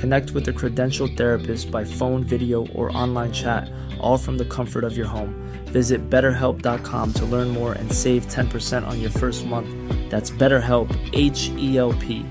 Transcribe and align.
Connect 0.00 0.30
with 0.30 0.48
a 0.48 0.52
credentialed 0.52 1.16
therapist 1.16 1.70
by 1.70 1.84
phone, 1.84 2.24
video, 2.24 2.66
or 2.74 2.96
online 2.96 3.32
chat, 3.32 3.70
all 4.00 4.18
from 4.18 4.36
the 4.36 4.44
comfort 4.44 4.84
of 4.84 4.96
your 4.96 5.08
home. 5.08 5.34
Visit 5.72 6.08
betterhelp.com 6.08 7.12
to 7.12 7.24
learn 7.24 7.48
more 7.48 7.72
and 7.72 7.92
save 7.92 8.26
10% 8.26 8.86
on 8.86 9.00
your 9.00 9.10
first 9.10 9.46
month. 9.46 9.68
That's 10.10 10.30
BetterHelp, 10.30 10.88
H 11.12 11.50
E 11.58 11.78
L 11.78 11.92
P. 11.92 12.24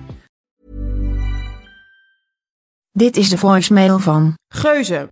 Dit 2.91 3.17
is 3.17 3.29
de 3.29 3.37
voicemail 3.37 3.99
van. 3.99 4.33
Geuze. 4.47 5.07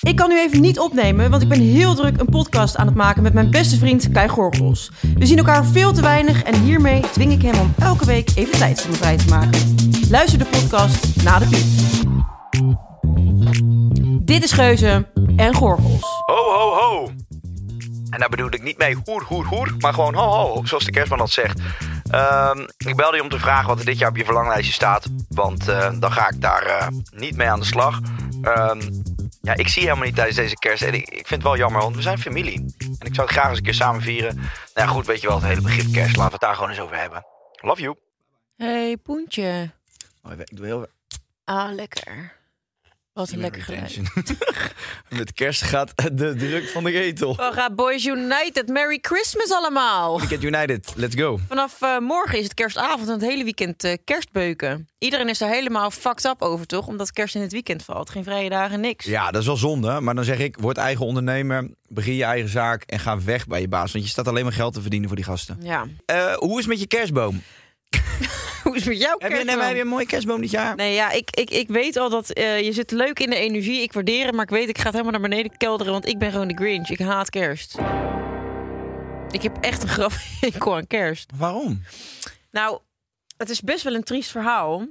Ik 0.00 0.16
kan 0.16 0.28
nu 0.28 0.40
even 0.40 0.60
niet 0.60 0.78
opnemen, 0.78 1.30
want 1.30 1.42
ik 1.42 1.48
ben 1.48 1.60
heel 1.60 1.94
druk 1.94 2.20
een 2.20 2.28
podcast 2.28 2.76
aan 2.76 2.86
het 2.86 2.94
maken 2.94 3.22
met 3.22 3.32
mijn 3.32 3.50
beste 3.50 3.76
vriend 3.76 4.10
Kai 4.10 4.28
Gorgels. 4.28 4.90
We 5.18 5.26
zien 5.26 5.38
elkaar 5.38 5.64
veel 5.64 5.92
te 5.92 6.00
weinig 6.00 6.42
en 6.42 6.60
hiermee 6.60 7.00
dwing 7.00 7.32
ik 7.32 7.42
hem 7.42 7.60
om 7.60 7.74
elke 7.78 8.04
week 8.06 8.30
even 8.34 8.58
tijd 8.58 8.80
voor 8.80 8.90
me 8.90 8.96
vrij 8.96 9.16
te 9.16 9.28
maken. 9.28 9.60
Luister 10.10 10.38
de 10.38 10.44
podcast 10.44 11.22
na 11.22 11.38
de 11.38 11.46
piep. 11.46 12.07
Dit 14.22 14.42
is 14.42 14.52
Geuze 14.52 15.08
en 15.36 15.54
Gorgels. 15.54 16.00
Ho, 16.26 16.34
ho, 16.34 16.74
ho. 16.74 17.10
En 18.10 18.18
daar 18.18 18.28
bedoel 18.28 18.54
ik 18.54 18.62
niet 18.62 18.78
mee 18.78 18.96
hoer, 19.04 19.22
hoer, 19.22 19.44
hoer, 19.44 19.74
maar 19.78 19.94
gewoon 19.94 20.14
ho, 20.14 20.30
ho, 20.30 20.64
zoals 20.64 20.84
de 20.84 20.90
kerstman 20.90 21.18
dat 21.18 21.30
zegt. 21.30 21.60
Ehm, 22.10 22.66
ik 22.76 22.96
belde 22.96 23.16
je 23.16 23.22
om 23.22 23.28
te 23.28 23.38
vragen 23.38 23.68
wat 23.68 23.78
er 23.78 23.84
dit 23.84 23.98
jaar 23.98 24.08
op 24.08 24.16
je 24.16 24.24
verlanglijstje 24.24 24.72
staat. 24.72 25.06
Want 25.28 25.68
eh, 25.68 25.90
dan 26.00 26.12
ga 26.12 26.28
ik 26.28 26.40
daar 26.40 26.62
eh, 26.62 26.86
niet 27.10 27.36
mee 27.36 27.48
aan 27.48 27.60
de 27.60 27.66
slag. 27.66 28.00
Ehm, 28.42 28.80
ja, 29.42 29.54
ik 29.54 29.68
zie 29.68 29.82
je 29.82 29.86
helemaal 29.86 30.06
niet 30.06 30.14
tijdens 30.14 30.36
deze 30.36 30.56
kerst. 30.56 30.82
En 30.82 30.94
ik, 30.94 31.08
ik 31.08 31.26
vind 31.26 31.30
het 31.30 31.42
wel 31.42 31.56
jammer, 31.56 31.80
want 31.80 31.96
we 31.96 32.02
zijn 32.02 32.18
familie. 32.18 32.74
En 32.78 33.06
ik 33.06 33.14
zou 33.14 33.26
het 33.26 33.36
graag 33.36 33.48
eens 33.48 33.58
een 33.58 33.64
keer 33.64 33.74
samen 33.74 34.02
vieren. 34.02 34.34
Nou 34.34 34.48
ja, 34.74 34.86
goed, 34.86 35.06
weet 35.06 35.20
je 35.20 35.26
wel, 35.26 35.36
het 35.36 35.46
hele 35.46 35.60
begrip 35.60 35.92
kerst. 35.92 36.16
Laten 36.16 36.24
we 36.24 36.32
het 36.32 36.40
daar 36.40 36.54
gewoon 36.54 36.70
eens 36.70 36.80
over 36.80 36.96
hebben. 36.96 37.26
Love 37.60 37.80
you. 37.82 37.96
Hey, 38.56 38.96
Poentje. 38.96 39.70
Oh, 40.22 40.32
ik 40.32 40.56
doe 40.56 40.66
heel... 40.66 40.86
Ah, 41.44 41.74
lekker. 41.74 42.36
Wat 43.18 43.30
een 43.30 43.40
lekker 43.40 43.62
geluid. 43.62 44.00
Met 45.18 45.32
kerst 45.32 45.62
gaat 45.62 45.92
de 46.12 46.34
druk 46.34 46.68
van 46.68 46.84
de 46.84 46.92
ketel. 46.92 47.36
We 47.36 47.50
gaan 47.52 47.74
Boys 47.74 48.06
United. 48.06 48.68
Merry 48.68 48.98
Christmas 49.00 49.50
allemaal. 49.50 50.18
Weekend 50.18 50.42
United, 50.42 50.92
let's 50.96 51.14
go. 51.16 51.40
Vanaf 51.48 51.82
eh, 51.82 51.98
morgen 51.98 52.38
is 52.38 52.44
het 52.44 52.54
kerstavond 52.54 53.06
en 53.06 53.12
het 53.12 53.22
hele 53.22 53.44
weekend 53.44 53.84
eh, 53.84 53.96
kerstbeuken. 54.04 54.88
Iedereen 54.98 55.28
is 55.28 55.40
er 55.40 55.48
helemaal 55.48 55.90
fucked 55.90 56.24
up 56.24 56.42
over, 56.42 56.66
toch? 56.66 56.86
Omdat 56.86 57.12
kerst 57.12 57.34
in 57.34 57.40
het 57.40 57.52
weekend 57.52 57.84
valt. 57.84 58.10
Geen 58.10 58.24
vrije 58.24 58.48
dagen, 58.48 58.80
niks. 58.80 59.04
Ja, 59.04 59.30
dat 59.30 59.40
is 59.40 59.46
wel 59.46 59.56
zonde. 59.56 60.00
Maar 60.00 60.14
dan 60.14 60.24
zeg 60.24 60.38
ik, 60.38 60.56
word 60.60 60.76
eigen 60.76 61.06
ondernemer, 61.06 61.70
begin 61.88 62.14
je 62.14 62.24
eigen 62.24 62.50
zaak 62.50 62.82
en 62.82 62.98
ga 62.98 63.22
weg 63.22 63.46
bij 63.46 63.60
je 63.60 63.68
baas. 63.68 63.92
Want 63.92 64.04
je 64.04 64.10
staat 64.10 64.28
alleen 64.28 64.44
maar 64.44 64.52
geld 64.52 64.74
te 64.74 64.80
verdienen 64.80 65.08
voor 65.08 65.16
die 65.16 65.26
gasten. 65.26 65.58
Ja. 65.62 65.86
Eh, 66.06 66.34
hoe 66.34 66.50
is 66.50 66.56
het 66.56 66.66
met 66.66 66.80
je 66.80 66.86
kerstboom? 66.86 67.42
Is 68.80 68.84
met 68.84 68.98
jouw 68.98 69.10
Heb 69.18 69.20
je, 69.20 69.26
kerstboom? 69.28 69.46
nee, 69.46 69.56
maar 69.56 69.66
heb 69.66 69.76
je 69.76 69.82
een 69.82 69.88
mooie 69.88 70.06
kerstboom 70.06 70.40
dit 70.40 70.50
jaar? 70.50 70.76
Nee, 70.76 70.94
ja, 70.94 71.10
ik, 71.10 71.30
ik, 71.30 71.50
ik 71.50 71.68
weet 71.68 71.96
al 71.96 72.10
dat 72.10 72.30
eh, 72.30 72.60
je 72.62 72.72
zit 72.72 72.90
leuk 72.90 73.18
in 73.20 73.30
de 73.30 73.36
energie. 73.36 73.82
Ik 73.82 73.92
waardeer 73.92 74.26
het, 74.26 74.34
maar 74.34 74.44
ik 74.44 74.50
weet 74.50 74.68
ik 74.68 74.76
ga 74.78 74.82
het 74.84 74.92
helemaal 74.92 75.12
naar 75.20 75.28
beneden 75.28 75.56
kelderen. 75.56 75.92
Want 75.92 76.06
ik 76.06 76.18
ben 76.18 76.30
gewoon 76.32 76.48
de 76.48 76.54
Grinch. 76.56 76.88
Ik 76.88 76.98
haat 76.98 77.30
kerst. 77.30 77.78
Ik 79.30 79.42
heb 79.42 79.56
echt 79.60 79.82
een 79.82 79.88
grap 79.88 80.12
hekel 80.40 80.74
aan 80.76 80.86
kerst. 80.86 81.30
Waarom? 81.36 81.82
Nou, 82.50 82.78
het 83.36 83.50
is 83.50 83.60
best 83.60 83.82
wel 83.82 83.94
een 83.94 84.04
triest 84.04 84.30
verhaal. 84.30 84.86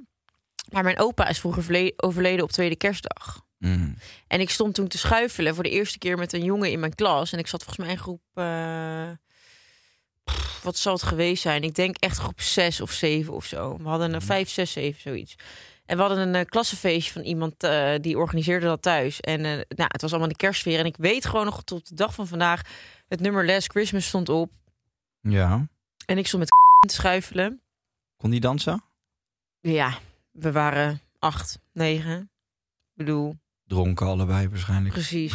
Maar 0.71 0.83
mijn 0.83 0.99
opa 0.99 1.27
is 1.27 1.39
vroeger 1.39 1.63
verle- 1.63 1.93
overleden 1.97 2.43
op 2.43 2.51
tweede 2.51 2.75
kerstdag. 2.75 3.45
Mm. 3.57 3.95
En 4.27 4.39
ik 4.39 4.49
stond 4.49 4.73
toen 4.75 4.87
te 4.87 4.97
schuifelen 4.97 5.53
voor 5.55 5.63
de 5.63 5.69
eerste 5.69 5.97
keer 5.97 6.17
met 6.17 6.33
een 6.33 6.43
jongen 6.43 6.71
in 6.71 6.79
mijn 6.79 6.95
klas. 6.95 7.31
En 7.33 7.39
ik 7.39 7.47
zat 7.47 7.63
volgens 7.63 7.85
mij 7.85 7.95
in 7.95 8.01
groep. 8.01 8.21
eh, 8.33 9.09
pff, 10.31 10.63
wat 10.63 10.77
zal 10.77 10.93
het 10.93 11.03
geweest 11.03 11.41
zijn? 11.41 11.63
Ik 11.63 11.75
denk 11.75 11.97
echt 11.97 12.17
groep 12.17 12.41
6 12.41 12.81
of 12.81 12.91
7 12.91 13.33
of 13.33 13.45
zo. 13.45 13.77
We 13.77 13.87
hadden 13.87 14.13
een 14.13 14.21
5, 14.21 14.49
6, 14.49 14.71
7, 14.71 15.01
zoiets. 15.01 15.35
En 15.85 15.95
we 15.95 16.03
hadden 16.03 16.27
een 16.27 16.35
eh, 16.35 16.45
klassenfeestje 16.45 17.11
van 17.11 17.21
iemand 17.21 17.63
eh, 17.63 17.93
die 18.01 18.17
organiseerde 18.17 18.65
dat 18.65 18.81
thuis. 18.81 19.19
En 19.19 19.45
eh, 19.45 19.51
nou, 19.51 19.89
het 19.91 20.01
was 20.01 20.11
allemaal 20.11 20.29
de 20.29 20.35
kerstsfeer. 20.35 20.79
En 20.79 20.85
ik 20.85 20.97
weet 20.97 21.25
gewoon 21.25 21.45
nog 21.45 21.63
tot 21.63 21.87
de 21.87 21.95
dag 21.95 22.13
van 22.13 22.27
vandaag. 22.27 22.61
Het 23.07 23.19
nummer 23.19 23.45
Last 23.45 23.71
Christmas 23.71 24.07
stond 24.07 24.29
op. 24.29 24.51
Ja. 25.21 25.67
En 26.05 26.17
ik 26.17 26.27
stond 26.27 26.41
met 26.43 26.51
te 26.89 26.95
schuifelen. 26.95 27.61
Kon 28.17 28.29
die 28.29 28.39
dansen? 28.39 28.83
Ja, 29.59 29.97
we 30.31 30.51
waren 30.51 31.01
acht, 31.19 31.59
negen. 31.73 32.19
Ik 32.19 32.95
bedoel, 33.05 33.35
Dronken 33.65 34.07
allebei 34.07 34.49
waarschijnlijk. 34.49 34.93
precies. 34.93 35.33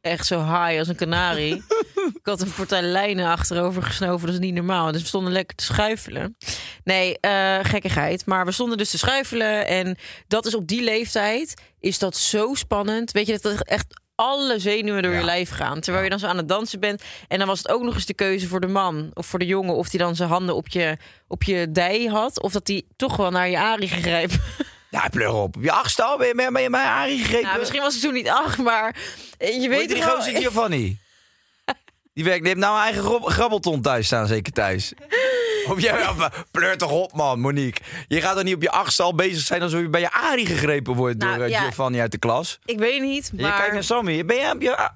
Echt 0.00 0.26
zo 0.26 0.38
high 0.38 0.78
als 0.78 0.88
een 0.88 0.96
kanarie. 0.96 1.62
ik 2.06 2.20
had 2.26 2.40
een 2.40 2.52
partij 2.54 2.82
lijnen 2.82 3.26
achterover 3.26 3.82
gesnoven, 3.82 4.26
dat 4.26 4.34
is 4.34 4.40
niet 4.40 4.54
normaal. 4.54 4.92
Dus 4.92 5.00
we 5.00 5.06
stonden 5.06 5.32
lekker 5.32 5.56
te 5.56 5.64
schuifelen. 5.64 6.36
Nee, 6.84 7.18
eh, 7.20 7.58
gekkigheid. 7.62 8.26
Maar 8.26 8.44
we 8.44 8.52
stonden 8.52 8.78
dus 8.78 8.90
te 8.90 8.98
schuifelen. 8.98 9.66
En 9.66 9.96
dat 10.28 10.46
is 10.46 10.54
op 10.54 10.66
die 10.68 10.82
leeftijd, 10.82 11.54
is 11.80 11.98
dat 11.98 12.16
zo 12.16 12.54
spannend. 12.54 13.12
Weet 13.12 13.26
je, 13.26 13.38
dat 13.40 13.62
echt 13.62 14.00
alle 14.14 14.58
zenuwen 14.58 15.02
door 15.02 15.12
je 15.14 15.22
lijf 15.24 15.50
gaan. 15.50 15.80
Terwijl 15.80 16.04
je 16.04 16.10
dan 16.10 16.18
zo 16.18 16.26
aan 16.26 16.36
het 16.36 16.48
dansen 16.48 16.80
bent. 16.80 17.02
En 17.28 17.38
dan 17.38 17.46
was 17.46 17.58
het 17.58 17.68
ook 17.68 17.82
nog 17.82 17.94
eens 17.94 18.06
de 18.06 18.14
keuze 18.14 18.48
voor 18.48 18.60
de 18.60 18.66
man 18.66 19.10
of 19.14 19.26
voor 19.26 19.38
de 19.38 19.46
jongen. 19.46 19.74
Of 19.74 19.88
die 19.88 20.00
dan 20.00 20.16
zijn 20.16 20.28
handen 20.28 20.54
op 20.54 20.68
je, 20.68 20.96
op 21.28 21.42
je 21.42 21.72
dij 21.72 22.04
had. 22.04 22.42
Of 22.42 22.52
dat 22.52 22.66
die 22.66 22.86
toch 22.96 23.16
wel 23.16 23.30
naar 23.30 23.48
je 23.48 23.58
arie 23.58 23.88
grijpen. 23.88 24.40
Ja, 24.90 25.08
pleur 25.08 25.32
op. 25.32 25.56
Op 25.56 25.62
je 25.62 25.72
achtste 25.72 26.02
al 26.02 26.18
ben 26.18 26.26
je, 26.26 26.50
ben 26.52 26.62
je 26.62 26.70
mij 26.70 26.84
Arie 26.84 27.18
gegrepen. 27.18 27.46
Nou, 27.46 27.58
misschien 27.58 27.80
was 27.80 27.94
het 27.94 28.02
toen 28.02 28.12
niet 28.12 28.28
acht, 28.28 28.58
maar 28.58 28.96
je 29.38 29.46
Weet 29.48 29.68
weet 29.68 29.88
die 29.88 29.98
wel- 30.04 30.16
gozer 30.16 30.36
Giovanni? 30.36 30.98
Die 32.14 32.24
werkt, 32.24 32.38
die 32.38 32.48
heeft 32.48 32.60
nou 32.64 32.76
een 32.76 32.82
eigen 32.82 33.30
grabbelton 33.30 33.80
thuis 33.82 34.06
staan, 34.06 34.26
zeker 34.26 34.52
thuis. 34.52 34.92
Of 35.70 35.80
jij, 35.80 35.98
ja, 35.98 36.30
pleur 36.50 36.76
toch 36.78 36.90
op, 36.90 37.12
man, 37.12 37.40
Monique. 37.40 37.82
Je 38.08 38.20
gaat 38.20 38.36
er 38.36 38.44
niet 38.44 38.54
op 38.54 38.62
je 38.62 38.70
achtste 38.70 39.02
al 39.02 39.14
bezig 39.14 39.46
zijn 39.46 39.62
alsof 39.62 39.80
je 39.80 39.88
bij 39.88 40.00
je 40.00 40.12
Arie 40.12 40.46
gegrepen 40.46 40.94
wordt 40.94 41.18
Nou, 41.18 41.36
door 41.36 41.44
eh, 41.44 41.50
ja. 41.50 41.60
Giovanni 41.60 42.00
uit 42.00 42.12
de 42.12 42.18
klas. 42.18 42.58
Ik 42.64 42.78
weet 42.78 43.00
niet, 43.00 43.30
Je 43.32 43.42
kijkt 43.42 43.58
maar 43.58 43.72
naar 43.72 43.84
Sammy. 43.84 44.24
Ben 44.24 44.36
je 44.36 44.50
op 44.54 44.62
je... 44.62 44.76
ah, 44.76 44.88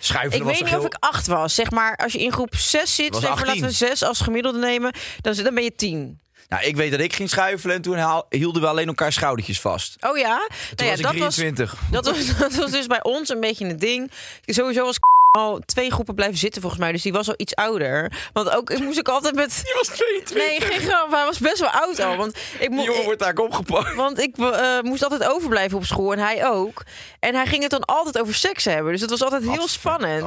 Schuifelen 0.00 0.36
ik 0.38 0.42
was 0.42 0.52
weet 0.60 0.70
niet 0.70 0.78
of 0.78 0.84
ik 0.84 0.96
acht 1.00 1.26
was. 1.26 1.54
Zeg 1.54 1.70
maar, 1.70 1.96
als 1.96 2.12
je 2.12 2.18
in 2.18 2.32
groep 2.32 2.54
6 2.56 2.94
zit, 2.94 3.10
was 3.10 3.20
zeg 3.20 3.30
maar, 3.30 3.38
18. 3.38 3.54
laten 3.54 3.68
we 3.68 3.74
6 3.86 4.02
als 4.02 4.20
gemiddelde 4.20 4.58
nemen, 4.58 4.92
dan, 5.20 5.34
dan 5.34 5.54
ben 5.54 5.64
je 5.64 5.74
10. 5.74 6.18
Nou, 6.48 6.64
ik 6.64 6.76
weet 6.76 6.90
dat 6.90 7.00
ik 7.00 7.12
ging 7.14 7.30
schuifelen 7.30 7.76
en 7.76 7.82
toen 7.82 7.96
haal- 7.96 8.26
hielden 8.28 8.62
we 8.62 8.68
alleen 8.68 8.86
elkaar 8.86 9.12
schoudertjes 9.12 9.60
vast. 9.60 9.96
Oh 10.00 10.18
ja? 10.18 10.36
Toen 10.48 10.56
Nou 10.76 10.84
ja, 10.84 10.90
was 10.90 10.98
ik 10.98 11.02
dat 11.04 11.14
was, 11.16 11.34
23. 11.34 11.74
dat, 11.90 12.06
was, 12.06 12.36
dat 12.38 12.54
was 12.54 12.70
dus 12.70 12.86
bij 12.86 13.02
ons 13.02 13.28
een 13.28 13.40
beetje 13.40 13.64
een 13.64 13.78
ding. 13.78 14.10
Sowieso 14.46 14.84
was 14.84 14.98
al 15.30 15.58
twee 15.64 15.90
groepen 15.90 16.14
blijven 16.14 16.38
zitten 16.38 16.60
volgens 16.60 16.80
mij, 16.82 16.92
dus 16.92 17.02
die 17.02 17.12
was 17.12 17.28
al 17.28 17.34
iets 17.36 17.54
ouder. 17.54 18.12
Want 18.32 18.50
ook 18.50 18.70
ik 18.70 18.78
moest 18.78 18.98
ik 18.98 19.08
altijd 19.08 19.34
met. 19.34 19.60
Die 19.64 19.74
was 19.74 19.86
22. 19.88 20.36
Nee, 20.36 20.60
geen 20.60 20.80
grap. 20.88 21.10
Hij 21.10 21.24
was 21.24 21.38
best 21.38 21.58
wel 21.60 21.68
oud 21.70 22.00
al. 22.00 22.16
Want 22.16 22.36
ik, 22.36 22.58
Die 22.60 22.70
mo- 22.70 22.82
jongen 22.82 23.04
wordt 23.04 23.18
daar 23.20 23.36
opgepakt. 23.36 23.94
Want 23.94 24.18
ik 24.20 24.36
eh, 24.36 24.80
moest 24.80 25.02
altijd 25.02 25.24
overblijven 25.30 25.78
op 25.78 25.84
school 25.84 26.12
en 26.12 26.18
hij 26.18 26.46
ook. 26.48 26.82
En 27.20 27.34
hij 27.34 27.46
ging 27.46 27.62
het 27.62 27.70
dan 27.70 27.84
altijd 27.84 28.20
over 28.20 28.34
seks 28.34 28.64
hebben. 28.64 28.92
Dus 28.92 29.00
het 29.00 29.10
was 29.10 29.22
altijd 29.22 29.42
heel 29.42 29.68
spannend. 29.68 30.22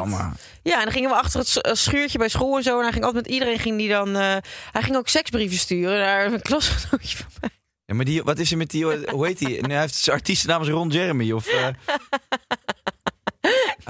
Ja, 0.63 0.77
en 0.77 0.83
dan 0.83 0.91
gingen 0.93 1.09
we 1.09 1.15
achter 1.15 1.39
het 1.39 1.61
eh, 1.61 1.73
schuurtje 1.73 2.17
bij 2.17 2.29
school 2.29 2.57
en 2.57 2.63
zo. 2.63 2.75
En 2.77 2.83
hij 2.83 2.91
ging 2.91 3.05
altijd 3.05 3.23
met 3.23 3.33
iedereen 3.33 3.59
ging 3.59 3.77
die 3.77 3.89
dan. 3.89 4.15
eh, 4.15 4.35
hij 4.71 4.81
ging 4.81 4.95
ook 4.95 5.07
seksbrieven 5.07 5.57
sturen 5.57 5.99
naar 5.99 6.25
een 6.25 6.41
klasgenootje 6.51 7.17
van 7.17 7.27
mij. 7.41 7.49
Ja, 7.85 7.95
maar 7.97 8.05
die, 8.05 8.23
wat 8.23 8.39
is 8.39 8.51
er 8.51 8.57
met 8.57 8.69
die, 8.69 8.85
hoe 9.09 9.25
heet 9.25 9.37
die? 9.37 9.47
Nee, 9.47 9.71
hij 9.71 9.79
heeft 9.79 9.95
zijn 9.95 10.15
artiestennaam 10.15 10.61
is 10.61 10.67
Ron 10.67 10.89
Jeremy. 10.89 11.31
Of, 11.31 11.47
eh 11.47 11.67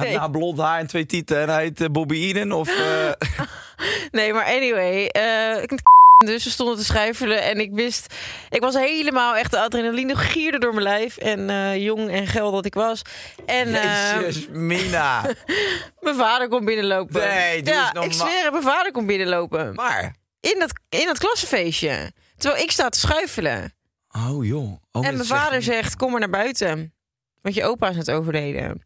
Nou 0.09 0.31
blond 0.31 0.59
haar 0.59 0.80
en 0.80 0.88
twee 0.88 1.06
tieten 1.06 1.42
en 1.42 1.50
hij 1.50 1.63
heet 1.63 1.81
eh, 1.81 1.88
Bobby 1.92 2.15
Eden. 2.15 2.51
Of, 2.51 2.69
eh, 2.69 3.12
Nee, 4.12 4.33
maar 4.33 4.45
anyway. 4.45 5.06
eh, 5.06 5.63
dus 6.25 6.44
we 6.44 6.50
stonden 6.50 6.77
te 6.77 6.83
schuifelen 6.83 7.44
en 7.44 7.59
ik 7.59 7.71
wist... 7.74 8.13
Ik 8.50 8.62
was 8.62 8.75
helemaal 8.75 9.36
echt 9.36 9.51
de 9.51 9.59
adrenaline 9.59 10.15
gierde 10.15 10.59
door 10.59 10.71
mijn 10.74 10.83
lijf. 10.83 11.18
En 11.18 11.80
jong 11.81 12.09
en 12.09 12.27
geld 12.27 12.53
dat 12.53 12.65
ik 12.65 12.74
was. 12.74 13.01
En 13.45 13.68
eh, 13.81 14.21
Jezus, 14.21 14.48
Mina. 14.50 15.21
mijn 16.00 16.15
vader 16.15 16.47
komt 16.47 16.65
binnenlopen. 16.65 17.21
Nee, 17.27 17.62
doe 17.63 17.74
ja, 17.74 17.94
ik 18.01 18.13
zweer, 18.13 18.44
het, 18.44 18.51
mijn 18.51 18.63
vader 18.63 18.92
komt 18.92 19.07
binnenlopen. 19.07 19.74
Maar, 19.75 20.15
In 20.39 20.56
dat, 20.59 20.74
in 20.89 21.06
dat 21.06 21.18
klassenfeestje. 21.18 22.12
Terwijl 22.38 22.63
ik 22.63 22.71
sta 22.71 22.89
te 22.89 23.00
schuifelen. 23.00 23.74
Oh 24.12 24.45
joh. 24.45 24.81
Oh, 24.92 25.06
en 25.07 25.13
mijn 25.13 25.25
vader 25.25 25.62
zegt, 25.62 25.95
kom 25.95 26.12
maar 26.12 26.19
naar 26.19 26.30
buiten. 26.30 26.94
Want 27.42 27.56
je 27.56 27.63
opa 27.63 27.89
is 27.89 27.95
net 27.95 28.12
overleden. 28.12 28.86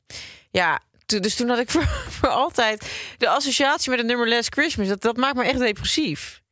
Ja, 0.51 0.79
dus 1.05 1.35
toen 1.35 1.49
had 1.49 1.59
ik 1.59 1.69
voor, 1.75 1.87
voor 2.09 2.29
altijd 2.29 2.91
de 3.17 3.29
associatie 3.29 3.89
met 3.89 3.99
het 3.99 4.07
nummer 4.07 4.29
Last 4.29 4.53
Christmas. 4.53 4.87
Dat, 4.87 5.01
dat 5.01 5.17
maakt 5.17 5.35
me 5.35 5.43
echt 5.43 5.59
depressief. 5.59 6.43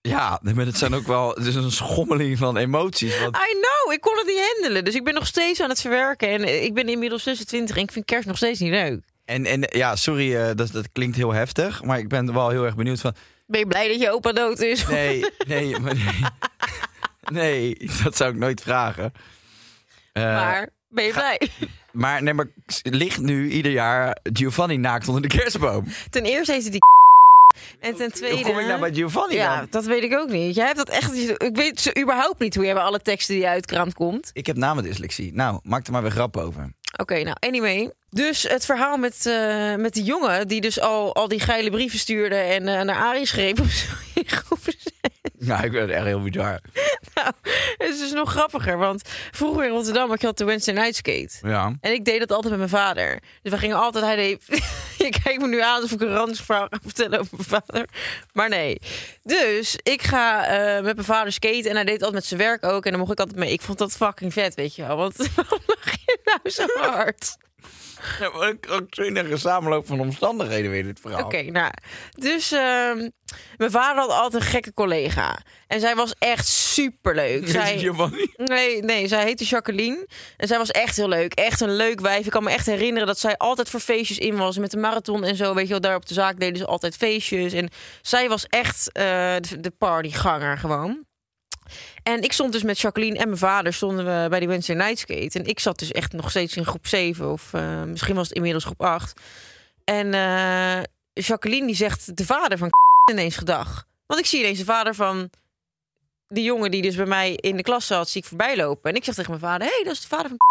Ja, 0.00 0.40
maar 0.54 0.66
het 0.66 0.78
zijn 0.78 0.94
ook 0.94 1.06
wel... 1.06 1.28
Het 1.34 1.46
is 1.46 1.54
een 1.54 1.70
schommeling 1.72 2.38
van 2.38 2.56
emoties. 2.56 3.18
Want, 3.20 3.36
I 3.36 3.52
know, 3.60 3.92
ik 3.94 4.00
kon 4.00 4.16
het 4.16 4.26
niet 4.26 4.52
handelen. 4.52 4.84
Dus 4.84 4.94
ik 4.94 5.04
ben 5.04 5.14
nog 5.14 5.26
steeds 5.26 5.60
aan 5.60 5.68
het 5.68 5.80
verwerken. 5.80 6.28
En 6.28 6.64
ik 6.64 6.74
ben 6.74 6.88
inmiddels 6.88 7.22
26 7.22 7.76
en 7.76 7.82
ik 7.82 7.92
vind 7.92 8.04
kerst 8.04 8.26
nog 8.26 8.36
steeds 8.36 8.60
niet 8.60 8.70
leuk. 8.70 9.04
en, 9.24 9.46
en 9.46 9.64
ja, 9.70 9.96
sorry, 9.96 10.36
eh, 10.36 10.50
dat, 10.54 10.72
dat 10.72 10.88
klinkt 10.92 11.16
heel 11.16 11.32
heftig. 11.32 11.82
Maar 11.82 11.98
ik 11.98 12.08
ben 12.08 12.32
wel 12.34 12.48
heel 12.48 12.64
erg 12.64 12.74
benieuwd 12.76 13.00
van... 13.00 13.14
Ben 13.46 13.60
je 13.60 13.66
blij 13.66 13.88
dat 13.88 14.00
je 14.00 14.10
opa 14.12 14.32
dood 14.32 14.60
is? 14.60 14.86
Nee, 14.86 15.24
nee, 15.46 15.78
maar 15.78 15.94
nee. 15.94 16.20
Nee, 17.30 17.90
dat 18.04 18.16
zou 18.16 18.30
ik 18.30 18.36
nooit 18.36 18.60
vragen. 18.60 19.12
Eh, 20.12 20.22
Maar 20.22 20.68
ben 20.88 21.04
je 21.04 21.12
blij? 21.12 21.40
Maar 21.92 22.22
nee, 22.22 22.34
maar 22.34 22.46
ligt 22.82 23.20
nu 23.20 23.50
ieder 23.50 23.72
jaar 23.72 24.18
Giovanni 24.32 24.76
naakt 24.76 25.08
onder 25.08 25.22
de 25.22 25.28
kerstboom? 25.28 25.86
Ten 26.10 26.24
eerste 26.24 26.52
heeft 26.52 26.62
hij 26.62 26.72
die 26.72 26.80
En 27.80 27.94
ten 27.94 28.12
tweede... 28.12 28.36
Hoe 28.36 28.44
kom 28.44 28.58
ik 28.58 28.66
nou 28.66 28.80
bij 28.80 28.94
Giovanni 28.94 29.34
Ja, 29.34 29.56
dan? 29.56 29.66
dat 29.70 29.84
weet 29.84 30.02
ik 30.02 30.14
ook 30.14 30.28
niet. 30.28 30.54
Jij 30.54 30.64
hebt 30.64 30.76
dat 30.76 30.88
echt... 30.88 31.14
Ik 31.42 31.56
weet 31.56 31.80
zo 31.80 31.90
überhaupt 32.00 32.38
niet 32.38 32.54
hoe 32.54 32.64
jij 32.64 32.74
bij 32.74 32.82
alle 32.82 33.00
teksten 33.00 33.34
die 33.34 33.46
uit 33.46 33.66
krant 33.66 33.94
komt. 33.94 34.30
Ik 34.32 34.46
heb 34.46 34.56
namendyslexie. 34.56 35.32
Nou, 35.34 35.60
maak 35.62 35.86
er 35.86 35.92
maar 35.92 36.02
weer 36.02 36.10
grap 36.10 36.36
over. 36.36 36.72
Oké, 36.96 37.22
nou, 37.22 37.36
anyway. 37.40 37.92
Dus 38.10 38.42
het 38.42 38.64
verhaal 38.64 38.96
met, 38.96 39.26
eh, 39.26 39.74
met 39.74 39.94
die 39.94 40.04
jongen 40.04 40.48
die 40.48 40.60
dus 40.60 40.80
al, 40.80 41.14
al 41.14 41.28
die 41.28 41.40
geile 41.40 41.70
brieven 41.70 41.98
stuurde 41.98 42.36
en 42.36 42.68
eh, 42.68 42.84
naar 42.84 42.96
Arie 42.96 43.26
schreef 43.26 43.60
of 43.60 43.70
zo 43.70 43.94
in 44.20 45.07
Ja, 45.38 45.62
ik 45.62 45.72
het 45.72 45.90
echt 45.90 46.04
heel 46.04 46.22
bizar. 46.22 46.60
Nou, 47.14 47.32
het 47.76 47.88
is 47.88 47.98
dus 47.98 48.12
nog 48.12 48.30
grappiger, 48.30 48.78
want 48.78 49.02
vroeger 49.30 49.64
in 49.64 49.70
Rotterdam 49.70 50.08
had 50.08 50.20
je 50.20 50.26
altijd 50.26 50.36
de 50.36 50.44
Wednesday 50.44 50.74
Night 50.74 50.94
Skate. 50.94 51.48
Ja. 51.48 51.76
En 51.80 51.92
ik 51.92 52.04
deed 52.04 52.18
dat 52.18 52.32
altijd 52.32 52.58
met 52.58 52.70
mijn 52.70 52.82
vader. 52.82 53.20
Dus 53.42 53.52
we 53.52 53.58
gingen 53.58 53.76
altijd, 53.76 54.04
hij 54.04 54.16
deed, 54.16 54.44
je 55.04 55.18
kijkt 55.22 55.40
me 55.40 55.48
nu 55.48 55.60
aan 55.60 55.74
alsof 55.74 55.92
ik 55.92 56.00
een 56.00 56.14
randsverhaal 56.14 56.66
ga 56.70 56.78
vertellen 56.82 57.18
over 57.20 57.36
mijn 57.36 57.62
vader. 57.62 57.88
Maar 58.32 58.48
nee. 58.48 58.80
Dus 59.22 59.78
ik 59.82 60.02
ga 60.02 60.46
eh, 60.46 60.82
met 60.82 60.94
mijn 60.94 61.06
vader 61.06 61.32
skaten 61.32 61.70
en 61.70 61.74
hij 61.74 61.84
deed 61.84 61.94
altijd 61.94 62.12
met 62.12 62.24
zijn 62.24 62.40
werk 62.40 62.64
ook. 62.64 62.84
En 62.84 62.90
dan 62.90 63.00
mocht 63.00 63.12
ik 63.12 63.18
altijd 63.20 63.38
mee. 63.38 63.52
Ik 63.52 63.62
vond 63.62 63.78
dat 63.78 63.92
fucking 63.92 64.32
vet, 64.32 64.54
weet 64.54 64.74
je 64.74 64.86
wel. 64.86 64.96
Want 64.96 65.16
waarom 65.36 65.60
lach 65.66 65.92
je 65.92 66.18
nou 66.24 66.50
zo 66.50 66.66
hard? 66.90 67.36
ik 68.62 68.70
ook 68.70 68.86
een 68.96 69.38
samenloop 69.38 69.86
van 69.86 70.00
omstandigheden 70.00 70.70
weer 70.70 70.84
dit 70.84 71.00
verhaal. 71.00 71.24
Oké, 71.24 71.42
nou. 71.42 71.72
Dus 72.10 72.52
ehm, 72.52 73.08
mijn 73.56 73.70
vader 73.70 74.02
had 74.02 74.10
altijd 74.10 74.42
een 74.42 74.48
gekke 74.48 74.74
collega. 74.74 75.38
En 75.66 75.80
zij 75.80 75.94
was 75.94 76.14
echt 76.18 76.46
superleuk. 76.46 77.48
Zij, 77.48 77.78
Giovanni? 77.78 78.32
Nee, 78.36 78.82
nee, 78.82 79.08
zij 79.08 79.24
heette 79.24 79.44
Jacqueline. 79.44 80.06
En 80.36 80.48
zij 80.48 80.58
was 80.58 80.70
echt 80.70 80.96
heel 80.96 81.08
leuk. 81.08 81.34
Echt 81.34 81.60
een 81.60 81.76
leuk 81.76 82.00
wijf. 82.00 82.24
Ik 82.24 82.30
kan 82.30 82.44
me 82.44 82.50
echt 82.50 82.66
herinneren 82.66 83.06
dat 83.06 83.18
zij 83.18 83.36
altijd 83.36 83.70
voor 83.70 83.80
feestjes 83.80 84.18
in 84.18 84.36
was. 84.36 84.58
Met 84.58 84.70
de 84.70 84.78
marathon 84.78 85.24
en 85.24 85.36
zo. 85.36 85.54
Weet 85.54 85.64
je 85.64 85.70
wel, 85.70 85.80
daar 85.80 85.96
op 85.96 86.06
de 86.06 86.14
zaak 86.14 86.40
deden 86.40 86.58
ze 86.58 86.66
altijd 86.66 86.96
feestjes. 86.96 87.52
En 87.52 87.68
zij 88.02 88.28
was 88.28 88.46
echt 88.46 88.92
eh, 88.92 89.02
de, 89.40 89.60
de 89.60 89.72
partyganger 89.78 90.58
gewoon. 90.58 91.06
En 92.02 92.22
ik 92.22 92.32
stond 92.32 92.52
dus 92.52 92.62
met 92.62 92.78
Jacqueline 92.78 93.18
en 93.18 93.26
mijn 93.26 93.38
vader 93.38 93.72
stonden 93.72 94.04
we 94.04 94.28
bij 94.28 94.38
die 94.38 94.48
Wednesday 94.48 94.76
Night 94.76 94.98
Skate. 94.98 95.38
En 95.38 95.44
ik 95.44 95.60
zat 95.60 95.78
dus 95.78 95.92
echt 95.92 96.12
nog 96.12 96.30
steeds 96.30 96.56
in 96.56 96.66
groep 96.66 96.86
7 96.86 97.32
of 97.32 97.52
eh, 97.54 97.82
misschien 97.82 98.14
was 98.14 98.28
het 98.28 98.36
inmiddels 98.36 98.64
groep 98.64 98.82
8. 98.82 99.20
En 99.84 100.14
eh, 100.14 100.82
Jacqueline 101.12 101.66
die 101.66 101.76
zegt 101.76 102.16
de 102.16 102.24
vader 102.24 102.58
van 102.58 102.70
ineens 103.12 103.36
gedag. 103.36 103.84
Want 104.06 104.20
ik 104.20 104.26
zie 104.26 104.38
ineens 104.40 104.58
de 104.58 104.64
vader 104.64 104.94
van 104.94 105.30
die 106.28 106.44
jongen 106.44 106.70
die 106.70 106.82
dus 106.82 106.96
bij 106.96 107.06
mij 107.06 107.32
in 107.34 107.56
de 107.56 107.62
klas 107.62 107.86
zat, 107.86 108.08
zie 108.08 108.20
ik 108.20 108.28
voorbij 108.28 108.56
lopen. 108.56 108.90
En 108.90 108.96
ik 108.96 109.04
zeg 109.04 109.14
tegen 109.14 109.30
mijn 109.30 109.42
vader, 109.42 109.66
hé, 109.66 109.74
hey, 109.74 109.84
dat 109.84 109.92
is 109.92 110.00
de 110.00 110.08
vader 110.08 110.28
van 110.28 110.36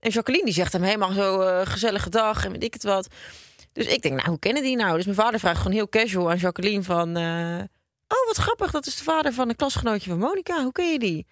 En 0.00 0.10
Jacqueline 0.10 0.44
die 0.44 0.54
zegt 0.54 0.72
hem 0.72 0.82
helemaal 0.82 1.12
zo 1.12 1.40
eh, 1.40 1.66
gezellige 1.66 2.10
dag 2.10 2.44
en 2.44 2.52
weet 2.52 2.64
ik 2.64 2.72
het 2.72 2.82
wat. 2.82 3.08
Dus 3.72 3.86
ik 3.86 4.02
denk, 4.02 4.14
nou, 4.14 4.28
hoe 4.28 4.38
kennen 4.38 4.62
die 4.62 4.76
nou? 4.76 4.96
Dus 4.96 5.04
mijn 5.04 5.16
vader 5.16 5.40
vraagt 5.40 5.56
gewoon 5.56 5.72
heel 5.72 5.88
casual 5.88 6.30
aan 6.30 6.36
Jacqueline 6.36 6.82
van... 6.82 7.16
oh, 8.08 8.26
wat 8.26 8.36
grappig, 8.36 8.70
dat 8.70 8.86
is 8.86 8.96
de 8.96 9.04
vader 9.04 9.32
van 9.32 9.48
een 9.48 9.56
klasgenootje 9.56 10.10
van 10.10 10.18
Monica. 10.18 10.62
Hoe 10.62 10.72
ken 10.72 10.92
je 10.92 10.98
die? 10.98 11.26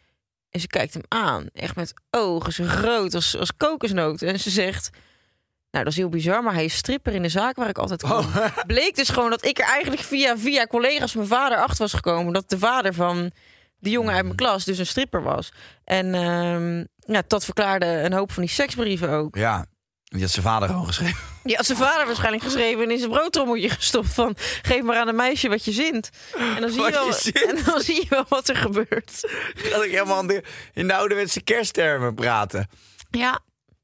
En 0.50 0.60
ze 0.60 0.66
kijkt 0.66 0.94
hem 0.94 1.02
aan, 1.08 1.46
echt 1.52 1.76
met 1.76 1.94
ogen 2.10 2.52
zo 2.52 2.64
groot 2.64 3.14
als, 3.14 3.36
als 3.36 3.56
kokosnoten. 3.56 4.28
En 4.28 4.40
ze 4.40 4.50
zegt... 4.50 4.90
Nou, 5.70 5.88
dat 5.88 5.96
is 5.96 6.00
heel 6.00 6.10
bizar, 6.10 6.42
maar 6.42 6.54
hij 6.54 6.64
is 6.64 6.76
stripper 6.76 7.12
in 7.14 7.22
de 7.22 7.28
zaak 7.28 7.56
waar 7.56 7.68
ik 7.68 7.78
altijd 7.78 8.02
kom. 8.02 8.26
Bleek 8.66 8.96
dus 8.96 9.08
gewoon 9.08 9.30
dat 9.30 9.44
ik 9.44 9.58
er 9.58 9.64
eigenlijk 9.64 10.02
via, 10.02 10.38
via 10.38 10.66
collega's 10.66 11.14
mijn 11.14 11.26
vader 11.26 11.58
achter 11.58 11.78
was 11.78 11.92
gekomen... 11.92 12.32
dat 12.32 12.50
de 12.50 12.58
vader 12.58 12.94
van 12.94 13.32
die 13.80 13.92
jongen 13.92 14.14
uit 14.14 14.24
mijn 14.24 14.36
klas 14.36 14.64
dus 14.64 14.78
een 14.78 14.86
stripper 14.86 15.22
was. 15.22 15.52
En 15.84 16.14
ehm, 16.14 16.84
ja, 17.12 17.22
dat 17.26 17.44
verklaarde 17.44 17.86
een 17.86 18.12
hoop 18.12 18.32
van 18.32 18.42
die 18.42 18.52
seksbrieven 18.52 19.10
ook. 19.10 19.36
Ja, 19.36 19.66
die 20.08 20.20
had 20.20 20.30
zijn 20.30 20.44
vader 20.46 20.68
gewoon 20.68 20.86
geschreven. 20.86 21.18
Die 21.42 21.56
had 21.56 21.66
zijn 21.66 21.78
vader 21.78 22.06
waarschijnlijk 22.06 22.42
geschreven 22.42 22.82
en 22.82 22.90
in 22.90 22.98
zijn 22.98 23.10
broodtrommeltje 23.10 23.68
gestopt 23.70 24.12
van... 24.14 24.36
geef 24.62 24.82
maar 24.82 24.96
aan 24.96 25.08
een 25.08 25.16
meisje 25.16 25.48
wat 25.48 25.64
je 25.64 25.72
zint. 25.72 26.10
En 26.38 26.60
dan 26.60 26.70
zie, 26.70 26.82
je 26.82 26.90
wel, 26.90 27.06
je 27.06 27.46
en 27.48 27.64
dan 27.64 27.80
zie 27.80 27.94
je 27.94 28.06
wel 28.08 28.24
wat 28.28 28.48
er 28.48 28.56
gebeurt. 28.56 29.20
Dat 29.70 29.84
ik 29.84 29.90
helemaal 29.90 30.20
in 30.20 30.26
de, 30.26 30.42
in 30.74 30.86
de 30.86 30.94
ouderwetse 30.94 31.40
kersttermen 31.40 32.14
praten. 32.14 32.68
Ja, 33.10 33.40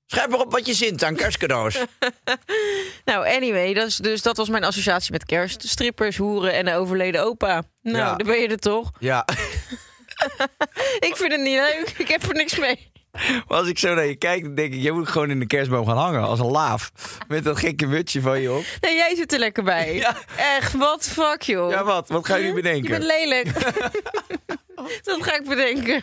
Schrijf 0.06 0.28
maar 0.28 0.38
op 0.40 0.52
wat 0.52 0.66
je 0.66 0.74
zint 0.74 1.04
aan 1.04 1.14
kerstcadeaus. 1.16 1.76
nou 3.04 3.26
anyway, 3.34 3.74
dat 3.74 3.86
is, 3.86 3.96
dus 3.96 4.22
dat 4.22 4.36
was 4.36 4.48
mijn 4.48 4.64
associatie 4.64 5.12
met 5.12 5.24
kerst. 5.24 5.68
Strippers, 5.68 6.16
hoeren 6.16 6.52
en 6.52 6.64
de 6.64 6.74
overleden 6.74 7.24
opa. 7.24 7.62
Nou, 7.82 7.96
Ja. 7.96 8.14
dan 8.16 8.26
ben 8.26 8.40
je 8.40 8.48
er 8.48 8.58
toch. 8.58 8.90
ja, 8.98 9.24
Ik 11.08 11.16
vind 11.16 11.32
het 11.32 11.40
niet 11.40 11.56
leuk, 11.56 11.94
ik 11.96 12.08
heb 12.08 12.22
er 12.22 12.34
niks 12.34 12.58
mee. 12.58 12.91
maar 13.48 13.58
als 13.58 13.68
ik 13.68 13.78
zo 13.78 13.94
naar 13.94 14.04
je 14.06 14.16
kijk, 14.16 14.42
dan 14.42 14.54
denk 14.54 14.72
ik... 14.74 14.80
je 14.80 14.92
moet 14.92 15.08
gewoon 15.08 15.30
in 15.30 15.38
de 15.38 15.46
kerstboom 15.46 15.86
gaan 15.86 15.96
hangen 15.96 16.20
als 16.22 16.38
een 16.40 16.50
laaf. 16.50 16.92
Met 17.28 17.44
dat 17.44 17.58
gekke 17.58 17.86
mutje 17.86 18.20
van 18.20 18.40
je 18.40 18.52
op. 18.52 18.64
Nee, 18.80 18.94
jij 18.96 19.14
zit 19.16 19.32
er 19.32 19.38
lekker 19.38 19.62
bij. 19.64 19.94
Ja. 20.02 20.16
Echt, 20.36 20.72
wat 20.72 21.08
fuck 21.08 21.42
joh. 21.42 21.70
Ja, 21.70 21.84
wat? 21.84 22.08
Wat 22.08 22.26
ga 22.26 22.34
je 22.36 22.42
nu 22.42 22.48
Je 22.48 22.54
bedenken? 22.54 22.90
bent 22.90 23.04
lelijk. 23.04 23.52
dat 25.02 25.22
ga 25.22 25.34
ik 25.38 25.44
bedenken. 25.48 26.02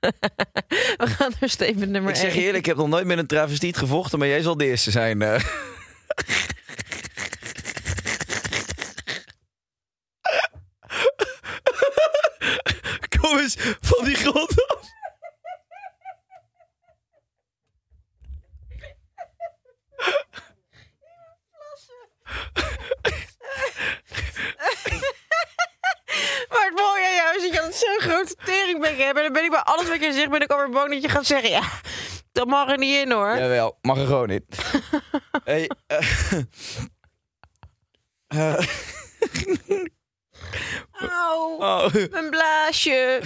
We 0.00 1.06
gaan 1.06 1.32
naar 1.40 1.48
statement 1.50 1.90
nummer 1.90 2.10
Ik 2.10 2.16
zeg 2.16 2.28
je 2.32 2.36
1. 2.36 2.40
eerlijk, 2.46 2.58
ik 2.58 2.66
heb 2.66 2.76
nog 2.76 2.88
nooit 2.88 3.06
met 3.06 3.18
een 3.18 3.26
travestiet 3.26 3.76
gevochten... 3.76 4.18
maar 4.18 4.28
jij 4.28 4.42
zal 4.42 4.56
de 4.56 4.64
eerste 4.66 4.90
zijn. 4.90 5.22
eh. 5.22 5.40
Kom 13.20 13.38
eens 13.38 13.56
van 13.80 14.04
die 14.04 14.14
grond 14.14 14.66
af. 14.66 14.88
Maar 26.50 26.64
het 26.64 26.74
mooie 26.74 27.06
aan 27.06 27.14
jou 27.14 27.36
is 27.36 27.42
dat 27.42 27.52
je 27.52 27.59
altijd 27.59 27.59
zo'n 27.82 28.10
grote 28.10 28.34
teringbek 28.44 28.98
hebt. 28.98 29.16
En 29.16 29.22
dan 29.22 29.32
ben 29.32 29.44
ik 29.44 29.50
bij 29.50 29.60
alles 29.60 29.88
wat 29.88 30.02
je 30.02 30.12
zegt, 30.12 30.30
ben 30.30 30.40
ik 30.40 30.50
alweer 30.50 30.70
bang 30.70 30.90
dat 30.92 31.02
je 31.02 31.08
gaat 31.08 31.26
zeggen... 31.26 31.50
Ja, 31.50 31.62
dat 32.32 32.46
mag 32.46 32.70
er 32.70 32.78
niet 32.78 32.96
in 33.04 33.10
hoor. 33.10 33.38
Jawel, 33.38 33.78
mag 33.82 33.98
er 33.98 34.06
gewoon 34.06 34.30
in. 34.30 34.44
hey, 35.44 35.70
eh, 35.86 36.24
oh. 41.58 41.94
mijn 42.10 42.30
blaasje. 42.30 43.20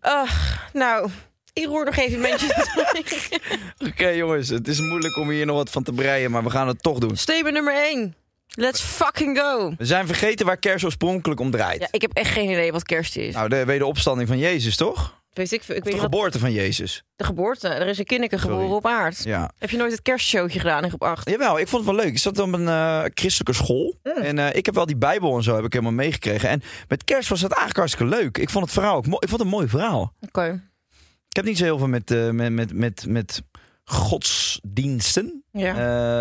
Ach, 0.00 0.68
nou, 0.72 1.10
ik 1.52 1.64
roer 1.64 1.84
nog 1.84 1.96
even 1.96 2.14
een 2.14 2.30
beetje. 2.30 3.42
Oké 3.88 4.08
jongens, 4.08 4.48
het 4.48 4.68
is 4.68 4.80
moeilijk 4.80 5.16
om 5.16 5.30
hier 5.30 5.46
nog 5.46 5.56
wat 5.56 5.70
van 5.70 5.82
te 5.82 5.92
breien, 5.92 6.30
maar 6.30 6.44
we 6.44 6.50
gaan 6.50 6.68
het 6.68 6.82
toch 6.82 6.98
doen. 6.98 7.16
Statement 7.16 7.54
nummer 7.54 7.74
1. 7.74 8.14
Let's 8.54 8.80
fucking 8.80 9.38
go. 9.38 9.72
We 9.76 9.84
zijn 9.84 10.06
vergeten 10.06 10.46
waar 10.46 10.56
kerst 10.56 10.84
oorspronkelijk 10.84 11.40
om 11.40 11.50
draait. 11.50 11.80
Ja, 11.80 11.88
ik 11.90 12.02
heb 12.02 12.12
echt 12.12 12.30
geen 12.32 12.50
idee 12.50 12.72
wat 12.72 12.82
kerst 12.82 13.16
is. 13.16 13.34
Nou, 13.34 13.48
de 13.48 13.64
wederopstanding 13.64 14.28
van 14.28 14.38
Jezus, 14.38 14.76
toch? 14.76 15.18
Weet 15.32 15.52
ik, 15.52 15.60
ik 15.62 15.84
weet 15.84 15.94
De 15.94 15.98
geboorte 15.98 16.38
van 16.38 16.52
Jezus. 16.52 17.04
de 17.16 17.24
geboorte. 17.24 17.68
Er 17.68 17.86
is 17.86 17.98
een 17.98 18.04
kinderke 18.04 18.38
geboren 18.38 18.60
Sorry. 18.62 18.76
op 18.76 18.86
aard. 18.86 19.24
Ja. 19.24 19.50
Heb 19.58 19.70
je 19.70 19.76
nooit 19.76 19.92
het 19.92 20.02
kerstshowtje 20.02 20.58
gedaan 20.58 20.82
in 20.82 20.88
groep 20.88 21.02
8? 21.02 21.28
Jawel, 21.30 21.58
ik 21.58 21.68
vond 21.68 21.86
het 21.86 21.94
wel 21.94 22.04
leuk. 22.04 22.12
Ik 22.14 22.18
zat 22.18 22.38
op 22.38 22.52
een 22.52 22.68
eh, 22.68 23.02
christelijke 23.14 23.62
school. 23.62 23.98
En 24.02 24.38
eh, 24.38 24.54
ik 24.56 24.66
heb 24.66 24.74
wel 24.74 24.86
die 24.86 24.96
Bijbel 24.96 25.36
en 25.36 25.42
zo 25.42 25.54
heb 25.54 25.64
ik 25.64 25.72
helemaal 25.72 25.94
meegekregen. 25.94 26.48
En 26.48 26.62
met 26.88 27.04
kerst 27.04 27.28
was 27.28 27.40
het 27.40 27.50
eigenlijk 27.52 27.78
hartstikke 27.78 28.16
leuk. 28.22 28.38
Ik 28.38 28.50
vond 28.50 28.64
het 28.64 28.74
verhaal 28.74 28.96
ook 28.96 29.06
mooi. 29.06 29.18
Ik 29.20 29.28
vond 29.28 29.40
het 29.42 29.50
een 29.50 29.56
mooi 29.56 29.68
verhaal. 29.68 30.12
Oké. 30.20 30.62
Ik 31.28 31.36
heb 31.36 31.44
niet 31.44 31.58
zo 31.58 31.64
heel 31.64 31.78
veel 31.78 31.88
met, 31.88 32.10
eh, 32.10 32.30
met, 32.30 32.52
met, 32.52 32.72
met, 32.74 33.04
met 33.08 33.42
godsdiensten. 33.84 35.39
Ja. 35.52 35.74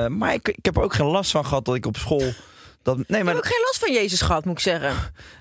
Eh, 0.03 0.09
maar 0.09 0.33
ik, 0.33 0.47
ik 0.47 0.65
heb 0.65 0.75
er 0.77 0.83
ook 0.83 0.93
geen 0.93 1.05
last 1.07 1.31
van 1.31 1.45
gehad 1.45 1.65
dat 1.65 1.75
ik 1.75 1.85
op 1.85 1.97
school. 1.97 2.31
Dat, 2.83 2.95
nee, 2.95 3.05
ik 3.19 3.25
maar, 3.25 3.33
heb 3.33 3.43
ook 3.43 3.49
geen 3.51 3.61
last 3.65 3.79
van 3.79 3.93
Jezus 3.93 4.21
gehad, 4.21 4.45
moet 4.45 4.53
ik 4.53 4.59
zeggen. 4.59 4.93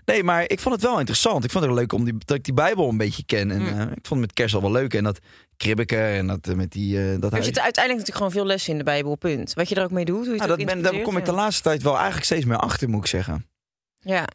nee, 0.04 0.22
maar 0.24 0.44
ik 0.50 0.60
vond 0.60 0.74
het 0.74 0.84
wel 0.84 0.98
interessant. 0.98 1.44
Ik 1.44 1.50
vond 1.50 1.64
het 1.64 1.74
leuk 1.74 1.92
om 1.92 2.04
die, 2.04 2.14
dat 2.24 2.36
ik 2.36 2.44
die 2.44 2.54
Bijbel 2.54 2.88
een 2.88 2.96
beetje 2.96 3.22
ken. 3.26 3.50
En 3.50 3.60
Mm. 3.60 3.66
eh, 3.66 3.80
ik 3.80 3.86
vond 4.06 4.08
het 4.08 4.18
met 4.18 4.32
kerst 4.32 4.54
al 4.54 4.60
wel 4.60 4.70
leuk. 4.72 4.94
En 4.94 5.04
dat 5.04 5.18
kribbeke 5.56 5.96
en 5.96 6.26
dat 6.26 6.48
eh, 6.48 6.54
met 6.54 6.72
die. 6.72 7.18
dat 7.18 7.32
Er 7.32 7.44
zitten 7.44 7.62
uiteindelijk 7.62 8.06
natuurlijk 8.06 8.16
gewoon 8.16 8.30
veel 8.32 8.44
lessen 8.46 8.72
in 8.72 8.78
de 8.78 8.84
Bijbel, 8.84 9.16
punt. 9.16 9.54
Wat 9.54 9.68
je 9.68 9.74
er 9.74 9.82
ook 9.82 9.90
mee 9.90 10.04
doet, 10.04 10.16
hoe 10.16 10.24
je 10.24 10.30
het 10.30 10.38
Nou, 10.40 10.50
ook 10.52 10.58
dat 10.58 10.66
ben, 10.66 10.82
daar 10.92 11.02
kom 11.02 11.16
ik 11.16 11.24
de 11.24 11.32
laatste 11.32 11.62
tijd 11.62 11.82
wel 11.82 11.94
eigenlijk 11.94 12.24
steeds 12.24 12.44
meer 12.44 12.56
achter, 12.56 12.88
moet 12.88 13.00
ik 13.00 13.06
zeggen. 13.06 13.46
ja. 14.00 14.14
Ja. 14.14 14.26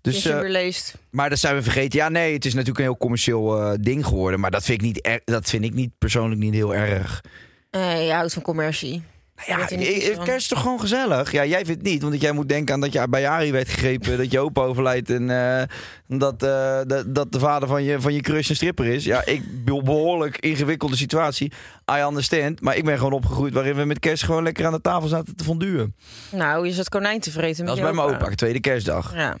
Dus, 0.00 0.22
je 0.22 0.34
weer 0.40 0.50
leest. 0.50 0.94
maar 1.10 1.30
dat 1.30 1.38
zijn 1.38 1.54
we 1.54 1.62
vergeten. 1.62 1.98
Ja, 1.98 2.08
nee, 2.08 2.32
het 2.34 2.44
is 2.44 2.52
natuurlijk 2.52 2.78
een 2.78 2.84
heel 2.84 2.96
commercieel 2.96 3.76
ding 3.80 4.06
geworden. 4.06 4.40
Maar 4.40 4.50
dat 4.50 4.64
vind 4.64 4.78
ik 4.80 4.86
niet, 4.86 5.06
er- 5.06 5.20
dat 5.24 5.48
vind 5.48 5.64
ik 5.64 5.74
niet 5.74 5.90
persoonlijk 5.98 6.40
niet 6.40 6.54
heel 6.54 6.74
erg. 6.74 7.20
Eh, 7.70 8.06
je 8.06 8.12
houdt 8.12 8.32
van 8.32 8.42
commercie. 8.42 9.02
Nou 9.46 9.60
ja, 9.60 9.68
eh, 9.68 10.22
kerst 10.24 10.28
is 10.28 10.48
toch 10.48 10.60
gewoon 10.60 10.80
gezellig? 10.80 11.32
Ja, 11.32 11.44
jij 11.44 11.64
vindt 11.64 11.80
het 11.82 11.90
niet, 11.90 12.02
want 12.02 12.20
jij 12.20 12.32
moet 12.32 12.48
denken 12.48 12.74
aan 12.74 12.80
dat 12.80 12.92
je 12.92 13.08
bij 13.08 13.28
Ari 13.28 13.52
werd 13.52 13.68
gegrepen, 13.68 14.16
dat 14.16 14.30
je 14.32 14.38
opa 14.40 14.62
overlijdt 14.62 15.10
en 15.10 15.30
eh, 15.30 15.62
dat, 16.06 16.40
dat, 16.40 17.14
dat 17.14 17.32
de 17.32 17.38
vader 17.38 17.68
van 17.68 17.82
je, 17.82 18.00
van 18.00 18.14
je 18.14 18.20
crush 18.20 18.48
een 18.48 18.56
stripper 18.56 18.86
is. 18.86 19.04
Ja, 19.04 19.24
ik 19.24 19.64
be- 19.64 19.82
behoorlijk 19.82 20.38
ingewikkelde 20.38 20.96
situatie. 20.96 21.52
I 21.98 22.00
understand, 22.08 22.60
maar 22.60 22.76
ik 22.76 22.84
ben 22.84 22.96
gewoon 22.96 23.12
opgegroeid 23.12 23.54
waarin 23.54 23.74
we 23.74 23.84
met 23.84 23.98
kerst 23.98 24.24
gewoon 24.24 24.42
lekker 24.42 24.66
aan 24.66 24.72
de 24.72 24.80
tafel 24.80 25.08
zaten 25.08 25.36
te 25.36 25.44
fonduren. 25.44 25.94
Nou, 26.30 26.66
je 26.66 26.72
zat 26.72 26.88
konijn 26.88 27.20
te 27.20 27.30
vreten 27.30 27.64
Dat 27.66 27.74
was 27.78 27.84
bij 27.84 27.92
mijn 27.94 28.08
opa, 28.08 28.34
tweede 28.34 28.60
kerstdag. 28.60 29.14
Ja. 29.14 29.36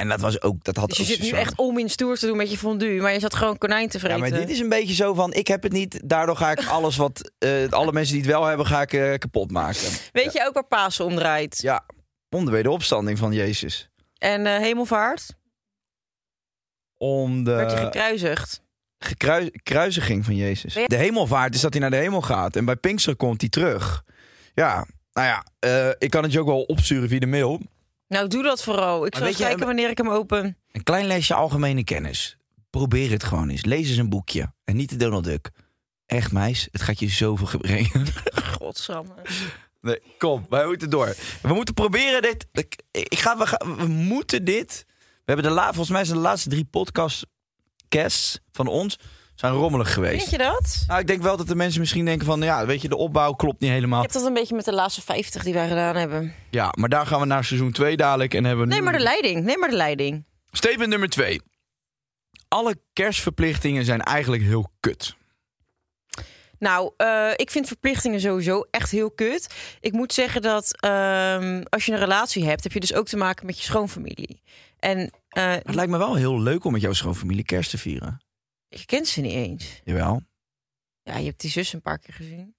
En 0.00 0.08
dat 0.08 0.20
was 0.20 0.42
ook, 0.42 0.64
dat 0.64 0.76
had 0.76 0.88
Dus 0.88 0.96
je 0.98 1.04
zit 1.04 1.20
nu 1.22 1.28
echt 1.30 1.56
om 1.58 1.78
in 1.78 1.90
stoer 1.90 2.16
te 2.18 2.26
doen 2.26 2.36
met 2.36 2.50
je 2.50 2.58
fondue. 2.58 3.00
Maar 3.00 3.12
je 3.12 3.20
zat 3.20 3.34
gewoon 3.34 3.58
konijn 3.58 3.88
te 3.88 3.96
Ja, 3.98 4.02
vreten. 4.04 4.20
maar 4.20 4.30
dit 4.30 4.48
is 4.50 4.58
een 4.58 4.68
beetje 4.68 4.94
zo 4.94 5.14
van, 5.14 5.32
ik 5.32 5.46
heb 5.46 5.62
het 5.62 5.72
niet, 5.72 6.00
daardoor 6.08 6.36
ga 6.36 6.50
ik 6.50 6.66
alles 6.66 6.96
wat, 6.96 7.30
eh, 7.38 7.68
alle 7.68 7.92
mensen 7.92 8.14
die 8.14 8.22
het 8.22 8.30
wel 8.32 8.44
hebben, 8.44 8.66
ga 8.66 8.82
ik 8.82 8.92
eh, 8.92 9.14
kapot 9.18 9.50
maken. 9.50 9.88
Weet 10.12 10.32
je 10.32 10.44
ook 10.46 10.54
waar 10.54 10.66
Pasen 10.66 11.04
om 11.04 11.14
draait? 11.14 11.58
Ja, 11.62 11.84
om 12.30 12.44
de 12.44 12.50
wederopstanding 12.50 13.18
van 13.18 13.32
Jezus. 13.32 13.88
En 14.18 14.46
eh, 14.46 14.56
hemelvaart? 14.58 15.34
Om 16.96 17.44
werd 17.44 17.70
hij 17.72 17.80
de 17.80 17.84
gekruisigd. 17.86 18.60
gekruis- 18.98 19.50
kruisiging 19.62 20.24
van 20.24 20.36
Jezus. 20.36 20.74
Je- 20.74 20.84
De 20.88 20.96
hemelvaart 20.96 21.54
is 21.54 21.60
dat 21.60 21.72
hij 21.72 21.80
naar 21.80 21.90
de 21.90 21.96
hemel 21.96 22.20
gaat. 22.22 22.56
En 22.56 22.64
bij 22.64 22.76
Pinkster 22.76 23.16
komt 23.16 23.40
hij 23.40 23.50
terug. 23.50 24.02
Ja, 24.54 24.86
nou 25.12 25.26
ja, 25.26 25.44
ik 25.98 26.10
kan 26.10 26.22
het 26.22 26.32
je 26.32 26.40
ook 26.40 26.46
wel 26.46 26.62
opsturen 26.62 27.08
via 27.08 27.18
de 27.18 27.26
mail. 27.26 27.60
Nou, 28.10 28.28
doe 28.28 28.42
dat 28.42 28.62
vooral. 28.62 29.06
Ik 29.06 29.12
Maar 29.12 29.22
zal 29.22 29.30
je, 29.30 29.36
kijken 29.36 29.66
wanneer 29.66 29.90
ik 29.90 29.98
hem 29.98 30.08
open. 30.08 30.56
Een 30.72 30.82
klein 30.82 31.06
lesje 31.06 31.34
algemene 31.34 31.84
kennis. 31.84 32.36
Probeer 32.70 33.10
het 33.10 33.24
gewoon 33.24 33.48
eens. 33.48 33.64
Lees 33.64 33.88
eens 33.88 33.96
een 33.96 34.08
boekje. 34.08 34.52
En 34.64 34.76
niet 34.76 34.88
de 34.88 34.96
Donald 34.96 35.24
Duck. 35.24 35.50
Echt, 36.06 36.32
meis, 36.32 36.68
het 36.70 36.82
gaat 36.82 36.98
je 36.98 37.08
zoveel 37.08 37.58
brengen. 37.58 38.06
Godsamme. 38.58 39.14
Nee, 39.80 40.02
kom, 40.18 40.46
wij 40.48 40.66
moeten 40.66 40.90
door. 40.90 41.16
We 41.42 41.54
moeten 41.54 41.74
proberen 41.74 42.22
dit. 42.22 42.46
Ik, 42.52 42.82
ik 42.90 43.18
ga, 43.18 43.38
we, 43.38 43.46
gaan, 43.46 43.76
we 43.76 43.86
moeten 43.86 44.44
dit. 44.44 44.84
We 44.88 45.32
hebben 45.32 45.44
de 45.44 45.54
la, 45.54 45.66
volgens 45.66 45.90
mij 45.90 46.04
zijn 46.04 46.16
de 46.16 46.22
laatste 46.22 46.48
drie 46.48 46.64
podcasts 46.64 48.38
van 48.52 48.66
ons 48.66 48.98
zijn 49.40 49.52
rommelig 49.52 49.92
geweest. 49.92 50.18
Vind 50.18 50.30
je 50.30 50.38
dat? 50.38 50.84
Nou, 50.86 51.00
ik 51.00 51.06
denk 51.06 51.22
wel 51.22 51.36
dat 51.36 51.46
de 51.48 51.54
mensen 51.54 51.80
misschien 51.80 52.04
denken 52.04 52.26
van, 52.26 52.40
ja, 52.42 52.66
weet 52.66 52.82
je, 52.82 52.88
de 52.88 52.96
opbouw 52.96 53.32
klopt 53.32 53.60
niet 53.60 53.70
helemaal. 53.70 53.96
Je 54.02 54.06
hebt 54.06 54.18
dat 54.18 54.26
een 54.26 54.34
beetje 54.34 54.54
met 54.54 54.64
de 54.64 54.72
laatste 54.72 55.02
50 55.02 55.42
die 55.42 55.52
wij 55.54 55.68
gedaan 55.68 55.96
hebben. 55.96 56.34
Ja, 56.50 56.72
maar 56.78 56.88
daar 56.88 57.06
gaan 57.06 57.20
we 57.20 57.26
naar 57.26 57.44
seizoen 57.44 57.72
2 57.72 57.96
dadelijk 57.96 58.34
en 58.34 58.44
hebben 58.44 58.64
we 58.64 58.70
Nee, 58.70 58.78
nu- 58.78 58.84
maar 58.84 58.96
de 58.98 59.02
leiding. 59.04 59.44
Nee, 59.44 59.58
maar 59.58 59.68
de 59.70 59.76
leiding. 59.76 60.24
Statement 60.50 60.88
nummer 60.90 61.08
2. 61.08 61.40
Alle 62.48 62.80
kerstverplichtingen 62.92 63.84
zijn 63.84 64.00
eigenlijk 64.02 64.42
heel 64.42 64.70
kut. 64.80 65.16
Nou, 66.58 66.92
eh, 66.96 67.28
ik 67.36 67.50
vind 67.50 67.66
verplichtingen 67.66 68.20
sowieso 68.20 68.66
echt 68.70 68.90
heel 68.90 69.10
kut. 69.10 69.54
Ik 69.80 69.92
moet 69.92 70.12
zeggen 70.12 70.42
dat 70.42 70.80
ehm, 70.80 71.62
als 71.68 71.86
je 71.86 71.92
een 71.92 71.98
relatie 71.98 72.44
hebt, 72.44 72.62
heb 72.62 72.72
je 72.72 72.80
dus 72.80 72.94
ook 72.94 73.06
te 73.06 73.16
maken 73.16 73.46
met 73.46 73.58
je 73.58 73.64
schoonfamilie. 73.64 74.42
En 74.78 75.10
eh, 75.28 75.50
Het 75.52 75.74
lijkt 75.74 75.90
me 75.90 75.98
wel 75.98 76.14
heel 76.14 76.40
leuk 76.40 76.64
om 76.64 76.72
met 76.72 76.80
jouw 76.80 76.92
schoonfamilie 76.92 77.44
kerst 77.44 77.70
te 77.70 77.78
vieren. 77.78 78.20
Je 78.78 78.84
kent 78.86 79.08
ze 79.08 79.20
niet 79.20 79.32
eens. 79.34 79.80
Jawel. 79.84 80.22
Ja, 81.02 81.16
je 81.16 81.24
hebt 81.26 81.40
die 81.40 81.50
zus 81.50 81.72
een 81.72 81.82
paar 81.82 81.98
keer 81.98 82.14
gezien. 82.14 82.54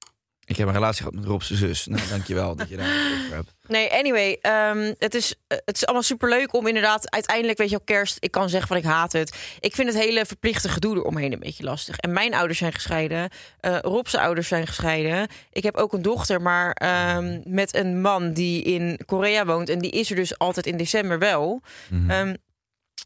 Ik 0.45 0.57
heb 0.57 0.67
een 0.67 0.73
relatie 0.73 0.97
gehad 1.03 1.13
met 1.13 1.25
Rob's 1.25 1.51
zus. 1.51 1.85
Nou, 1.85 2.07
dankjewel 2.09 2.55
dat 2.55 2.69
je 2.69 2.77
daar 2.77 3.13
over 3.21 3.35
hebt. 3.35 3.53
Nee, 3.67 3.91
anyway, 3.93 4.37
ehm, 4.41 4.93
het, 4.97 5.13
is, 5.15 5.35
eh, 5.47 5.57
het 5.65 5.75
is 5.75 5.85
allemaal 5.85 6.03
superleuk 6.03 6.53
om 6.53 6.67
inderdaad 6.67 7.11
uiteindelijk, 7.11 7.57
weet 7.57 7.69
je 7.69 7.75
wel, 7.75 7.85
kerst. 7.85 8.17
Ik 8.19 8.31
kan 8.31 8.49
zeggen 8.49 8.67
van 8.67 8.77
ik 8.77 8.83
haat 8.83 9.11
het. 9.11 9.55
Ik 9.59 9.75
vind 9.75 9.87
het 9.93 9.97
hele 10.03 10.25
verplichte 10.25 10.69
gedoe 10.69 10.95
eromheen 10.95 11.33
een 11.33 11.39
beetje 11.39 11.63
lastig. 11.63 11.97
En 11.97 12.13
mijn 12.13 12.33
ouders 12.33 12.59
zijn 12.59 12.73
gescheiden. 12.73 13.29
eh 13.59 13.77
Rob's 13.81 14.15
ouders 14.15 14.47
zijn 14.47 14.67
gescheiden. 14.67 15.27
Ik 15.51 15.63
heb 15.63 15.75
ook 15.75 15.93
een 15.93 16.01
dochter, 16.01 16.41
maar 16.41 16.71
ehm, 16.71 17.41
met 17.45 17.75
een 17.75 18.01
man 18.01 18.33
die 18.33 18.63
in 18.63 18.99
Korea 19.05 19.45
woont. 19.45 19.69
En 19.69 19.79
die 19.79 19.91
is 19.91 20.09
er 20.09 20.15
dus 20.15 20.37
altijd 20.37 20.65
in 20.65 20.77
december 20.77 21.19
wel. 21.19 21.61
Ehm, 22.07 22.35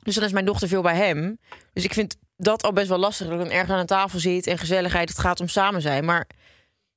dus 0.04 0.16
dan 0.16 0.24
is 0.24 0.32
mijn 0.32 0.46
dochter 0.46 0.68
veel 0.68 0.82
bij 0.82 0.96
hem. 0.96 1.40
Dus 1.74 1.84
ik 1.84 1.94
vind 1.94 2.16
dat 2.38 2.64
al 2.64 2.74
best 2.74 2.88
wel 2.88 2.98
lastig. 2.98 3.28
Dat 3.28 3.36
ik 3.36 3.42
dan 3.42 3.54
ergens 3.54 3.72
aan 3.72 3.80
een 3.80 3.86
tafel 3.86 4.20
zit 4.20 4.48
en 4.48 4.58
gezelligheid. 4.58 5.10
Het 5.10 5.20
gaat 5.20 5.40
om 5.40 5.48
samen 5.48 5.82
zijn. 5.82 6.06
Maar 6.06 6.28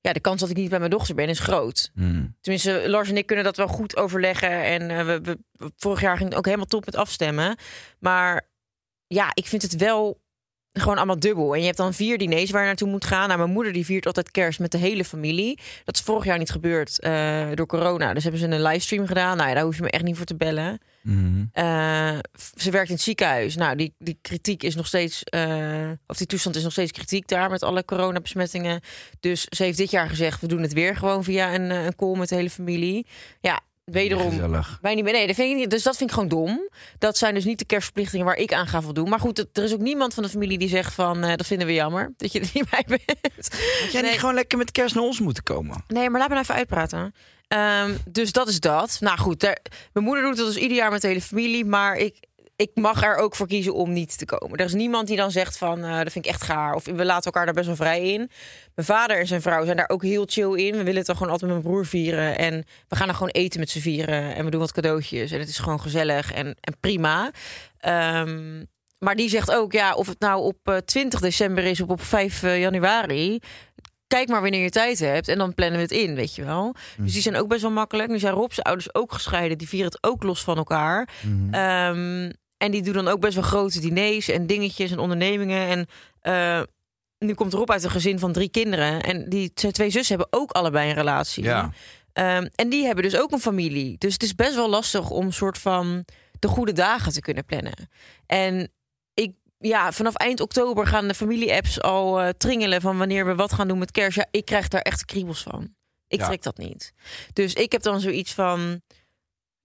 ja, 0.01 0.13
de 0.13 0.21
kans 0.21 0.41
dat 0.41 0.51
ik 0.51 0.57
niet 0.57 0.71
bij 0.71 0.79
mijn 0.79 0.91
dochter 0.91 1.15
ben 1.15 1.29
is 1.29 1.39
groot. 1.39 1.91
Hmm. 1.95 2.37
Tenminste, 2.41 2.83
Lars 2.87 3.09
en 3.09 3.17
ik 3.17 3.27
kunnen 3.27 3.45
dat 3.45 3.57
wel 3.57 3.67
goed 3.67 3.97
overleggen. 3.97 4.65
En 4.65 4.91
eh, 4.91 5.05
we, 5.07 5.21
we, 5.23 5.73
vorig 5.77 6.01
jaar 6.01 6.17
ging 6.17 6.29
het 6.29 6.39
ook 6.39 6.45
helemaal 6.45 6.67
top 6.67 6.85
met 6.85 6.97
afstemmen. 6.97 7.57
Maar 7.99 8.49
ja, 9.07 9.31
ik 9.35 9.47
vind 9.47 9.63
het 9.63 9.77
wel 9.77 10.21
gewoon 10.73 10.97
allemaal 10.97 11.19
dubbel. 11.19 11.55
En 11.55 11.59
je 11.61 11.67
hebt 11.67 11.77
dan 11.77 11.95
vier 11.95 12.19
diners 12.19 12.51
waar 12.51 12.61
je 12.61 12.67
naartoe 12.67 12.89
moet 12.89 13.05
gaan. 13.05 13.27
Nou, 13.27 13.39
mijn 13.39 13.51
moeder 13.51 13.73
die 13.73 13.85
viert 13.85 14.07
altijd 14.07 14.31
kerst 14.31 14.59
met 14.59 14.73
de 14.73 14.79
hele 14.79 15.05
familie. 15.05 15.59
Dat 15.85 15.95
is 15.95 16.01
vorig 16.01 16.25
jaar 16.25 16.39
niet 16.39 16.51
gebeurd 16.51 17.01
eh, 17.01 17.47
door 17.55 17.67
corona. 17.67 18.15
Dus 18.15 18.23
hebben 18.23 18.41
ze 18.41 18.47
een 18.47 18.63
livestream 18.63 19.07
gedaan. 19.07 19.37
Nou 19.37 19.49
ja, 19.49 19.55
daar 19.55 19.65
hoef 19.65 19.77
je 19.77 19.83
me 19.83 19.91
echt 19.91 20.05
niet 20.05 20.17
voor 20.17 20.27
te 20.27 20.37
bellen. 20.37 20.79
Mhm. 21.03 21.45
Eh, 21.53 22.19
ze 22.55 22.71
werkt 22.71 22.89
in 22.89 22.95
het 22.95 23.05
ziekenhuis. 23.05 23.57
Nou, 23.57 23.77
die, 23.77 23.95
die 23.99 24.19
kritiek 24.23 24.63
is 24.63 24.75
nog 24.75 24.87
steeds, 24.87 25.23
eh, 25.25 25.91
of 26.07 26.17
die 26.17 26.27
toestand 26.27 26.57
is 26.57 26.63
nog 26.63 26.73
steeds 26.73 26.93
kritiek 26.93 27.29
daar 27.29 27.51
met 27.51 27.63
alle 27.63 27.85
coronabesmettingen. 27.85 28.81
Dus 29.21 29.45
ze 29.45 29.63
heeft 29.63 29.79
dit 29.79 29.91
jaar 29.91 30.09
gezegd: 30.09 30.41
we 30.41 30.47
doen 30.47 30.63
het 30.63 30.73
weer 30.73 30.97
gewoon 30.97 31.25
via 31.25 31.55
een, 31.55 31.71
eh, 31.71 31.85
een 31.85 31.97
call 31.97 32.17
met 32.17 32.29
de 32.29 32.35
hele 32.35 32.51
familie. 32.51 33.07
Ja, 33.41 33.61
wederom. 33.85 34.31
Gezellig. 34.31 34.79
Wij 34.83 34.95
niet 34.95 35.05
meer. 35.05 35.13
Nee, 35.13 35.27
dat 35.27 35.37
vind 35.37 35.51
ik 35.51 35.57
niet. 35.57 35.71
Dus 35.71 35.83
dat 35.83 35.97
vind 35.97 36.11
ik 36.11 36.15
gewoon 36.15 36.31
dom. 36.31 36.69
Dat 36.99 37.17
zijn 37.19 37.35
dus 37.35 37.45
niet 37.45 37.59
de 37.59 37.65
kerstverplichtingen 37.65 38.27
waar 38.27 38.37
ik 38.37 38.53
aan 38.53 38.67
ga 38.67 38.83
voldoen. 38.83 39.09
Maar 39.09 39.21
goed, 39.21 39.39
er 39.53 39.63
is 39.65 39.73
ook 39.73 39.81
niemand 39.81 40.15
van 40.15 40.23
de 40.23 40.29
familie 40.29 40.59
die 40.59 40.69
zegt 40.69 40.95
van 40.95 41.21
dat 41.21 41.47
vinden 41.47 41.67
we 41.67 41.73
jammer 41.75 42.13
dat 42.17 42.33
je 42.33 42.41
er 42.41 42.51
niet 42.55 42.71
bij 42.71 42.85
bent. 42.87 43.49
Had 43.83 43.93
jij 43.93 44.01
Nee. 44.03 44.11
niet 44.11 44.21
gewoon 44.21 44.35
lekker 44.35 44.59
met 44.59 44.71
kerst 44.71 44.95
naar 44.95 45.05
ons 45.05 45.21
moeten 45.21 45.43
komen? 45.43 45.85
Nee, 45.87 46.11
maar 46.11 46.21
laat 46.21 46.29
me 46.29 46.35
nou 46.35 46.45
even 46.47 46.55
uitpraten. 46.59 47.15
Ehm, 47.49 47.95
dus 48.11 48.33
dat 48.33 48.49
is 48.49 48.61
dat. 48.61 48.97
Nou 49.01 49.19
goed, 49.19 49.43
mijn 49.93 50.07
moeder 50.07 50.25
doet 50.25 50.37
het 50.37 50.47
dus 50.47 50.57
ieder 50.57 50.77
jaar 50.77 50.91
met 50.91 51.01
de 51.01 51.09
hele 51.09 51.21
familie. 51.21 51.65
Maar 51.65 51.97
ik, 51.97 52.17
ik 52.57 52.71
mag 52.75 53.03
er 53.03 53.17
ook 53.17 53.37
voor 53.37 53.47
kiezen 53.47 53.75
om 53.75 53.93
niet 53.93 54.19
te 54.19 54.25
komen. 54.25 54.59
Er 54.59 54.65
is 54.65 54.75
niemand 54.75 55.07
die 55.07 55.17
dan 55.17 55.31
zegt 55.31 55.59
van, 55.59 55.85
eh, 55.85 55.97
dat 55.97 56.13
vind 56.13 56.25
ik 56.25 56.31
echt 56.31 56.43
gaar. 56.43 56.75
Of 56.75 56.85
we 56.85 57.05
laten 57.05 57.25
elkaar 57.25 57.45
daar 57.45 57.55
best 57.55 57.67
wel 57.67 57.77
vrij 57.77 58.13
in. 58.13 58.31
Mijn 58.75 58.87
vader 58.87 59.19
en 59.19 59.27
zijn 59.27 59.43
vrouw 59.43 59.65
zijn 59.65 59.77
daar 59.77 59.89
ook 59.89 60.03
heel 60.03 60.25
chill 60.27 60.55
in. 60.55 60.73
We 60.73 60.79
willen 60.79 60.97
het 60.97 61.07
dan 61.07 61.17
gewoon 61.17 61.33
altijd 61.33 61.51
met 61.51 61.61
mijn 61.61 61.73
broer 61.73 61.87
vieren. 61.87 62.39
En 62.39 62.65
we 62.89 62.97
gaan 62.97 63.07
dan 63.07 63.17
gewoon 63.17 63.33
eten 63.33 63.61
met 63.61 63.71
z'n 63.71 63.81
vieren. 63.81 64.35
En 64.35 64.45
we 64.45 64.51
doen 64.51 64.61
wat 64.61 64.73
cadeautjes. 64.73 65.31
En 65.31 65.39
het 65.39 65.49
is 65.49 65.59
gewoon 65.59 65.81
gezellig 65.81 66.33
en, 66.33 66.57
en 66.61 66.77
prima. 66.81 67.31
Ehm, 67.79 68.65
maar 68.99 69.17
die 69.17 69.29
zegt 69.29 69.51
ook, 69.51 69.73
ja, 69.73 69.95
of 69.95 70.07
het 70.07 70.21
nou 70.21 70.43
op 70.43 70.59
eh, 70.63 70.77
20 70.77 71.21
december 71.21 71.65
is 71.65 71.81
of 71.81 71.89
op 71.89 72.03
5 72.03 72.43
eh, 72.43 72.61
januari 72.61 73.39
kijk 74.09 74.29
maar 74.29 74.43
wanneer 74.43 74.63
je 74.63 74.71
tijd 74.71 74.99
hebt 74.99 75.29
en 75.29 75.39
dan 75.39 75.55
plannen 75.55 75.77
we 75.77 75.83
het 75.83 75.93
in, 75.93 76.15
weet 76.15 76.35
je 76.35 76.45
wel. 76.45 76.75
Dus 76.97 77.13
die 77.13 77.23
zijn 77.23 77.37
ook 77.37 77.49
best 77.49 77.63
wel 77.63 77.71
makkelijk. 77.71 78.09
Nu 78.11 78.19
zijn 78.19 78.35
Rob's 78.35 78.61
ouders 78.61 78.95
ook 78.95 79.13
gescheiden. 79.13 79.59
Die 79.59 79.69
vieren 79.69 79.91
het 79.91 80.03
ook 80.03 80.23
los 80.23 80.43
van 80.43 80.57
elkaar. 80.57 81.09
Ehm, 81.51 82.31
en 82.57 82.71
die 82.71 82.83
doen 82.83 82.95
dan 82.95 83.09
ook 83.09 83.21
best 83.21 83.35
wel 83.35 83.45
grote 83.45 83.81
diners 83.81 84.29
en 84.29 84.47
dingetjes 84.47 84.91
en 84.91 84.99
ondernemingen. 84.99 85.69
En 85.69 85.87
eh, 86.21 86.63
nu 87.19 87.35
komt 87.35 87.53
Rob 87.53 87.71
uit 87.71 87.85
een 87.85 87.91
gezin 87.91 88.19
van 88.19 88.33
drie 88.33 88.49
kinderen. 88.49 89.03
En 89.03 89.29
die 89.29 89.51
zijn 89.55 89.73
twee 89.73 89.91
zussen 89.91 90.17
hebben 90.19 90.41
ook 90.41 90.51
allebei 90.51 90.89
een 90.89 90.95
relatie. 90.95 91.45
Ja. 91.45 91.71
Ehm, 92.13 92.47
en 92.55 92.69
die 92.69 92.85
hebben 92.85 93.05
dus 93.05 93.21
ook 93.21 93.33
een 93.33 93.41
familie. 93.41 93.99
Dus 93.99 94.13
het 94.13 94.23
is 94.23 94.35
best 94.35 94.55
wel 94.55 94.69
lastig 94.69 95.11
om 95.11 95.31
soort 95.33 95.59
van 95.59 96.05
de 96.39 96.49
goede 96.49 96.73
dagen 96.73 97.13
te 97.13 97.21
kunnen 97.21 97.45
plannen. 97.45 97.91
En 98.27 98.73
ja, 99.59 99.93
vanaf 99.93 100.15
eind 100.15 100.41
oktober 100.41 100.87
gaan 100.87 101.09
de 101.09 101.15
familie-apps 101.15 101.81
al 101.81 102.21
eh, 102.21 102.29
tringelen 102.29 102.81
van 102.81 102.99
wanneer 102.99 103.27
we 103.27 103.35
wat 103.35 103.53
gaan 103.53 103.69
doen 103.69 103.79
met 103.79 103.91
kerst. 103.91 104.17
Ja, 104.17 104.27
ik 104.31 104.45
krijg 104.45 104.69
daar 104.69 104.81
echt 104.81 105.05
kriebels 105.05 105.43
van. 105.43 105.75
Ik 106.09 106.19
Ja. 106.21 106.27
trek 106.27 106.43
dat 106.43 106.57
niet. 106.59 106.93
Dus 107.33 107.53
ik 107.55 107.73
heb 107.73 107.83
dan 107.83 108.01
zoiets 108.01 108.35
van, 108.35 108.81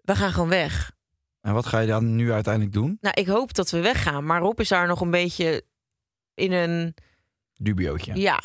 we 0.02 0.16
gaan 0.16 0.32
gewoon 0.34 0.50
weg. 0.50 0.92
En 1.42 1.54
wat 1.54 1.66
ga 1.66 1.80
je 1.80 1.88
dan 1.88 2.16
nu 2.16 2.32
uiteindelijk 2.32 2.74
doen? 2.74 2.98
Nou, 3.02 3.20
ik 3.22 3.28
hoop 3.28 3.54
dat 3.54 3.70
we 3.70 3.80
weggaan. 3.80 4.26
Maar 4.26 4.42
Rob 4.42 4.60
is 4.60 4.68
daar 4.70 4.88
nog 4.88 5.02
een 5.02 5.12
beetje 5.12 5.64
in 6.34 6.52
een, 6.52 6.96
Dubiootje. 7.54 8.16
ja, 8.16 8.44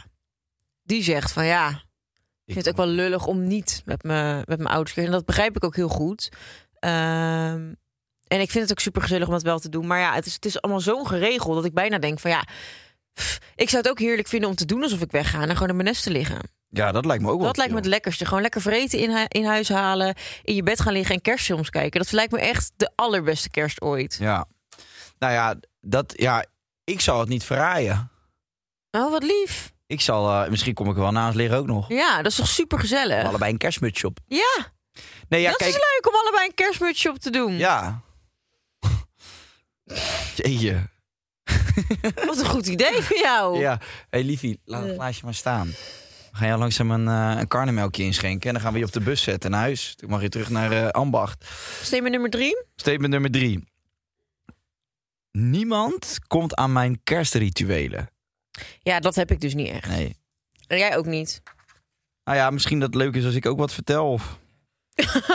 die 0.83 1.03
zegt 1.03 1.33
van 1.33 1.47
ja, 1.47 1.69
Ik 2.45 2.55
vind 2.55 2.57
het 2.57 2.69
ook 2.69 2.77
wel 2.85 2.95
lullig 2.95 3.27
om 3.27 3.47
niet 3.47 3.83
met, 3.85 4.03
me, 4.03 4.43
met 4.45 4.59
mijn 4.59 4.71
ouders 4.71 4.95
te 4.95 5.03
En 5.03 5.11
dat 5.11 5.25
begrijp 5.25 5.57
ik 5.57 5.65
ook 5.65 5.77
heel 5.77 5.89
goed. 5.89 6.29
Ehm, 6.79 7.73
en 8.29 8.41
ik 8.41 8.51
vind 8.51 8.63
het 8.63 8.73
ook 8.73 8.81
super 8.81 9.03
gezellig 9.03 9.27
om 9.27 9.33
dat 9.33 9.43
wel 9.43 9.59
te 9.59 9.69
doen. 9.69 9.87
Maar 9.87 9.99
ja, 10.01 10.15
het 10.15 10.27
is, 10.27 10.35
het 10.35 10.45
is 10.45 10.61
allemaal 10.61 10.81
zo 10.81 11.05
geregeld 11.05 11.55
dat 11.55 11.65
ik 11.65 11.75
bijna 11.75 11.99
denk 11.99 12.19
van 12.21 12.31
ja... 12.31 12.45
pff, 13.13 13.39
Ik 13.55 13.69
zou 13.69 13.83
het 13.83 13.91
ook 13.91 13.99
heerlijk 13.99 14.29
vinden 14.29 14.49
om 14.49 14.55
te 14.55 14.65
doen 14.65 14.83
alsof 14.83 15.01
ik 15.01 15.11
wegga 15.11 15.41
en 15.43 15.53
gewoon 15.53 15.69
in 15.69 15.77
mijn 15.77 15.89
nest 15.89 16.03
te 16.03 16.11
liggen. 16.11 16.39
Ja, 16.71 16.93
dat 16.93 17.05
lijkt 17.05 17.23
me 17.23 17.31
ook 17.31 17.37
wel 17.39 17.47
Dat 17.47 17.57
lijkt 17.57 17.73
me 17.73 17.79
het 17.79 17.87
lekkerste. 17.89 18.25
Gewoon 18.25 18.43
lekker 18.43 18.61
vreten 18.61 18.99
in, 18.99 19.11
hu- 19.11 19.25
in 19.29 19.45
huis 19.45 19.69
halen, 19.69 20.15
in 20.43 20.55
je 20.55 20.63
bed 20.63 20.81
gaan 20.81 20.93
liggen 20.93 21.15
en 21.15 21.21
kerstfilms 21.21 21.71
kijken. 21.71 22.01
Dat 22.01 22.13
lijkt 22.13 22.33
me 22.33 22.41
echt 22.41 22.73
de 22.77 22.91
allerbeste 22.95 23.51
kerst 23.51 23.81
ooit. 23.81 24.17
Ja. 24.21 24.47
Nou 25.19 25.33
ja, 25.33 25.55
dat, 25.81 26.13
ja, 26.17 26.45
ik 26.85 27.01
zal 27.01 27.21
het 27.21 27.29
niet 27.29 27.45
verraaien. 27.45 28.11
Oh, 28.91 29.11
wat 29.11 29.23
lief. 29.23 29.73
Ik 29.87 30.01
zal, 30.01 30.31
eh, 30.43 30.51
misschien 30.51 30.75
kom 30.75 30.89
ik 30.89 30.95
er 30.97 31.01
wel 31.03 31.11
naast 31.11 31.37
liggen 31.37 31.59
ook 31.59 31.67
nog. 31.67 31.89
Ja, 31.89 32.17
dat 32.17 32.27
is 32.33 32.37
toch 32.39 32.49
super 32.49 32.79
gezellig. 32.79 33.25
Allebei 33.25 33.53
een 33.53 33.59
kerstmutsje 33.59 34.07
op. 34.07 34.19
Ja, 34.27 34.67
Nee, 35.29 35.41
ja, 35.41 35.49
dat 35.49 35.59
kijk. 35.59 35.71
is 35.71 35.77
leuk 35.77 36.09
om 36.09 36.21
allebei 36.21 36.47
een 36.47 36.55
kerstmutsje 36.55 37.09
op 37.11 37.19
te 37.19 37.31
doen. 37.31 37.57
Ja. 37.57 38.01
Jeetje. 40.35 40.89
Wat 42.27 42.39
een 42.39 42.47
goed 42.47 42.67
idee 42.67 43.03
van 43.03 43.17
jou. 43.21 43.59
Ja. 43.59 43.81
hey, 44.11 44.23
liefie, 44.25 44.61
laat 44.65 44.85
het 44.85 44.95
glaasje 44.95 45.25
maar 45.25 45.35
staan. 45.35 45.67
We 46.31 46.37
gaan 46.45 46.47
jou 46.47 46.59
langzaam 46.59 46.91
een, 46.91 47.09
eh 47.09 47.41
een 47.41 47.49
karnemelkje 47.49 48.03
inschenken. 48.03 48.49
En 48.49 48.55
dan 48.55 48.63
gaan 48.63 48.73
we 48.73 48.79
je 48.79 48.85
op 48.85 48.93
de 48.93 49.01
bus 49.01 49.23
zetten 49.23 49.51
naar 49.51 49.61
huis. 49.61 49.95
Dan 49.97 50.11
mag 50.11 50.23
je 50.23 50.29
terug 50.29 50.51
naar 50.51 50.73
eh, 50.73 50.89
Ambacht. 50.89 51.45
Statement 51.83 52.13
nummer 52.13 52.31
drie. 52.31 52.65
Statement 52.77 53.13
nummer 53.13 53.31
drie. 53.31 53.65
Niemand 55.33 56.19
komt 56.27 56.55
aan 56.55 56.73
mijn 56.73 57.01
kerstrituelen. 57.05 58.11
Ja, 58.79 59.01
dat 59.01 59.15
heb 59.15 59.31
ik 59.31 59.41
dus 59.41 59.55
niet 59.55 59.69
echt. 59.69 59.89
Nee. 59.89 60.17
En 60.67 60.79
jij 60.79 60.97
ook 60.97 61.07
niet. 61.07 61.43
Nou 62.25 62.39
ja, 62.39 62.51
misschien 62.51 62.79
dat 62.79 62.89
het 62.93 63.03
leuk 63.03 63.15
is 63.15 63.25
als 63.25 63.35
ik 63.35 63.47
ook 63.47 63.59
wat 63.59 63.73
vertel. 63.73 64.13
Of, 64.13 64.39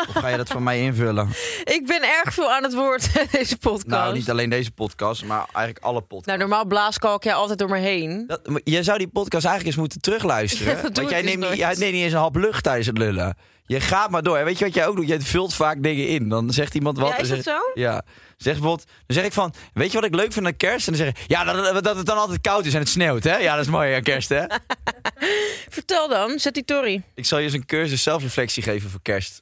of 0.08 0.14
ga 0.14 0.28
je 0.28 0.38
dat 0.38 0.48
van 0.50 0.64
mij 0.64 0.82
invullen? 0.82 1.30
Ik 1.78 1.84
ben 1.88 2.02
erg 2.04 2.34
veel 2.34 2.52
aan 2.52 2.64
het 2.64 2.74
woord 2.74 3.10
in 3.16 3.28
deze 3.32 3.58
podcast. 3.58 3.88
Nou, 3.88 4.14
niet 4.14 4.30
alleen 4.30 4.50
deze 4.50 4.72
podcast, 4.72 5.24
maar 5.26 5.46
eigenlijk 5.54 5.86
alle 5.86 6.00
podcasts. 6.02 6.26
Nou, 6.28 6.40
normaal 6.40 6.66
blaaskalk 6.66 7.24
jij 7.24 7.34
altijd 7.34 7.60
door 7.60 7.70
me 7.70 7.78
heen. 7.80 8.24
Dat, 8.28 8.62
jij 8.64 8.84
zou 8.84 8.98
die 8.98 9.08
podcast 9.08 9.46
eigenlijk 9.46 9.66
eens 9.66 9.76
moeten 9.76 10.02
terugluisteren. 10.02 10.76
Ja, 10.76 10.82
want 10.82 10.96
jij 10.96 11.06
dus 11.06 11.14
neemt, 11.14 11.26
niet, 11.26 11.38
nooit. 11.40 11.58
jij 11.58 11.76
neemt 11.78 11.94
niet 11.94 12.04
eens 12.04 12.14
een 12.14 12.20
hap 12.20 12.36
lucht 12.36 12.64
tijdens 12.64 12.88
het 12.88 12.98
lullen. 12.98 13.38
Je 13.66 13.80
gaat 13.80 14.10
maar 14.10 14.24
door. 14.24 14.38
En 14.38 14.46
weet 14.46 14.58
je 14.60 14.66
wat 14.66 14.74
jij 14.74 14.88
ook 14.88 14.96
doet? 14.96 15.08
Jij 15.08 15.20
vult 15.22 15.54
vaak 15.54 15.84
dingen 15.84 16.08
in. 16.08 16.30
Dan 16.30 16.52
zegt 16.52 16.76
iemand 16.76 16.98
wat. 16.98 17.10
Ja, 17.10 17.18
is 17.18 17.30
dat 17.30 17.44
zegt- 17.44 17.58
zo? 17.58 17.82
Ja. 17.82 18.04
Zeg 18.38 18.54
bijvoorbeeld, 18.54 18.88
dan 19.08 19.16
zeg 19.16 19.26
ik 19.26 19.34
van, 19.34 19.54
weet 19.74 19.92
je 19.92 19.98
wat 20.00 20.08
ik 20.08 20.16
leuk 20.16 20.34
vind 20.34 20.46
aan 20.46 20.58
kerst? 20.58 20.88
En 20.88 20.94
dan 20.94 21.02
zeg 21.06 21.10
ik, 21.14 21.24
ja, 21.28 21.44
dat, 21.44 21.84
dat 21.84 21.96
het 21.98 22.06
dan 22.06 22.18
altijd 22.18 22.42
koud 22.42 22.66
is 22.66 22.74
en 22.74 22.80
het 22.80 22.90
sneeuwt, 22.90 23.24
hè? 23.24 23.38
Ja, 23.38 23.56
dat 23.56 23.66
is 23.66 23.72
mooi 23.72 23.94
aan 23.94 24.02
kerst, 24.02 24.30
hè? 24.30 24.44
Vertel 25.70 26.08
dan, 26.10 26.40
zet 26.40 26.54
die 26.54 26.66
Tory. 26.66 27.02
ik 27.16 27.26
zal 27.26 27.38
je 27.38 27.44
eens 27.46 27.54
een 27.54 27.66
cursus 27.66 28.04
zelfreflectie 28.04 28.64
geven 28.64 28.90
voor 28.90 29.02
kerst. 29.02 29.42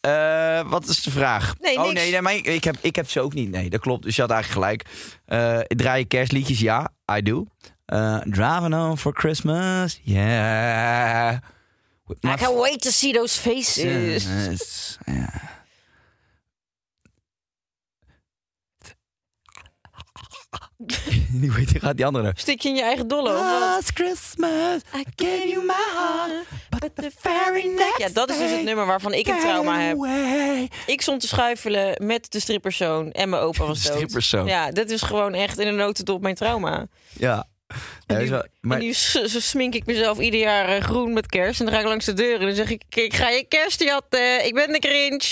Eh, 0.00 0.60
wat 0.70 0.88
is 0.88 1.02
de 1.02 1.10
vraag? 1.10 1.54
Nee, 1.60 1.76
oh 1.76 1.82
niks. 1.82 1.94
nee, 1.94 2.10
nee 2.10 2.22
maar 2.22 2.34
ik, 2.34 2.46
ik 2.46 2.64
heb, 2.64 2.76
ik 2.80 2.96
heb 2.96 3.10
ze 3.10 3.20
ook 3.20 3.34
niet. 3.34 3.50
Nee, 3.50 3.70
dat 3.70 3.80
klopt. 3.80 4.02
Dus 4.02 4.16
je 4.16 4.20
had 4.22 4.30
eigenlijk 4.30 4.66
gelijk. 4.66 4.86
Eh 5.24 5.76
draai 5.76 5.98
je 5.98 6.04
kerstliedjes? 6.04 6.60
Ja, 6.60 6.92
I 7.16 7.22
do. 7.22 7.46
Eh 7.86 8.18
driving 8.18 8.74
home 8.74 8.96
for 8.96 9.12
Christmas? 9.12 10.00
Yeah. 10.02 11.38
I 12.24 12.36
can't 12.36 12.58
wait 12.58 12.80
to 12.82 12.90
see 12.90 13.12
those 13.12 13.40
faces. 13.40 14.24
friends. 14.24 14.98
Die 21.40 21.52
weet 21.52 21.70
je, 21.70 21.80
gaat 21.80 21.96
die 21.96 22.06
andere. 22.06 22.32
Stik 22.34 22.60
je 22.60 22.68
in 22.68 22.74
je 22.74 22.82
eigen 22.82 23.08
dolle? 23.08 23.32
Last 23.32 23.90
Christmas, 23.94 24.80
I 24.96 25.04
gave 25.16 25.48
you 25.48 25.64
my 25.64 25.84
heart, 25.96 26.44
but 26.80 26.90
the 26.94 27.10
very 27.18 27.66
next 27.66 27.98
Ja, 27.98 28.08
dat 28.12 28.30
is 28.30 28.38
dus 28.38 28.50
het 28.50 28.62
nummer 28.62 28.86
waarvan 28.86 29.12
ik 29.12 29.26
een 29.26 29.38
trauma 29.40 29.80
heb. 29.80 29.96
Ik 30.86 31.00
stond 31.00 31.20
te 31.20 31.26
schuifelen 31.28 32.06
met 32.06 32.30
de 32.32 32.40
strippersoon 32.40 33.10
en 33.12 33.28
mijn 33.28 33.42
opa 33.42 33.64
was 33.64 33.82
dood. 33.84 33.92
strippersoon. 33.94 34.46
Ja, 34.46 34.70
dat 34.70 34.90
is 34.90 35.02
gewoon 35.02 35.34
echt 35.34 35.58
in 35.58 35.66
een 35.66 35.76
notendop 35.76 36.20
mijn 36.22 36.34
trauma. 36.34 36.86
Ja. 37.18 37.48
En 38.06 38.18
nu, 38.18 38.28
wel- 38.28 38.46
maar 38.60 38.78
en 38.78 38.84
nu 38.84 38.92
smink 38.92 39.74
ik 39.74 39.86
mezelf 39.86 40.18
ieder 40.18 40.40
jaar 40.40 40.68
eh, 40.68 40.82
groen 40.82 41.12
met 41.12 41.26
kerst. 41.26 41.58
En 41.60 41.66
dan 41.66 41.74
ga 41.74 41.80
ik 41.80 41.86
langs 41.86 42.04
de 42.04 42.12
deur 42.12 42.40
en 42.40 42.46
dan 42.46 42.54
zeg 42.54 42.70
ik... 42.70 42.82
Ik 42.88 43.14
ga 43.14 43.28
je 43.28 43.44
kerst 43.48 43.82
jatten, 43.82 44.46
ik 44.46 44.54
ben 44.54 44.72
de 44.72 44.78
Grinch. 44.88 45.28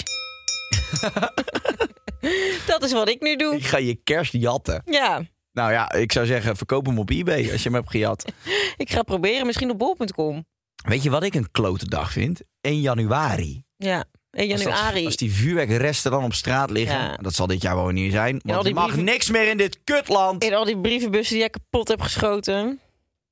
dat 2.67 2.83
is 2.83 2.93
wat 2.93 3.09
ik 3.09 3.21
nu 3.21 3.37
doe. 3.37 3.55
ik 3.55 3.67
ga 3.67 3.79
je 3.79 3.95
kerst 4.05 4.33
jatten. 4.33 4.83
Ja, 4.87 5.23
Nou 5.53 5.73
ja, 5.73 5.93
ik 5.93 6.13
zou 6.13 6.27
zeggen, 6.27 6.57
verkoop 6.57 6.87
hem 6.87 6.99
op 6.99 7.11
eBay 7.11 7.43
als 7.53 7.63
je 7.63 7.69
hem 7.69 7.75
hebt 7.75 7.91
gejat. 7.91 8.33
ik 8.77 8.91
ga 8.91 9.03
proberen. 9.03 9.47
Misschien 9.47 9.71
op 9.71 9.79
bol.com. 9.79 10.47
Weet 10.87 11.03
je 11.03 11.11
wat 11.11 11.23
ik 11.23 11.35
een 11.35 11.51
klote 11.51 11.89
dag 11.89 12.13
vind? 12.13 12.41
1 12.61 12.81
januari. 12.81 13.65
Ja, 13.77 14.05
1 14.31 14.53
Als, 14.53 14.63
dat- 14.63 14.73
januari. 14.73 15.05
als 15.05 15.17
die 15.17 15.33
vuurwerkresten 15.33 16.11
dan 16.11 16.25
op 16.25 16.35
straat 16.35 16.71
liggen. 16.71 16.99
Ja. 16.99 17.17
Dat 17.17 17.35
zal 17.35 17.47
dit 17.47 17.63
jaar 17.63 17.75
wel 17.77 17.89
niet 17.89 18.13
zijn. 18.13 18.41
Want 18.45 18.67
er 18.67 18.75
mag 18.75 18.85
brieven- 18.85 19.05
niks 19.05 19.31
meer 19.31 19.49
in 19.51 19.57
dit 19.57 19.81
kutland. 19.85 20.45
In 20.45 20.55
al 20.55 20.65
die 20.65 20.81
brievenbussen 20.81 21.33
die 21.33 21.39
jij 21.43 21.51
kapot 21.51 21.89
hebt 21.89 22.03
geschoten. 22.03 22.81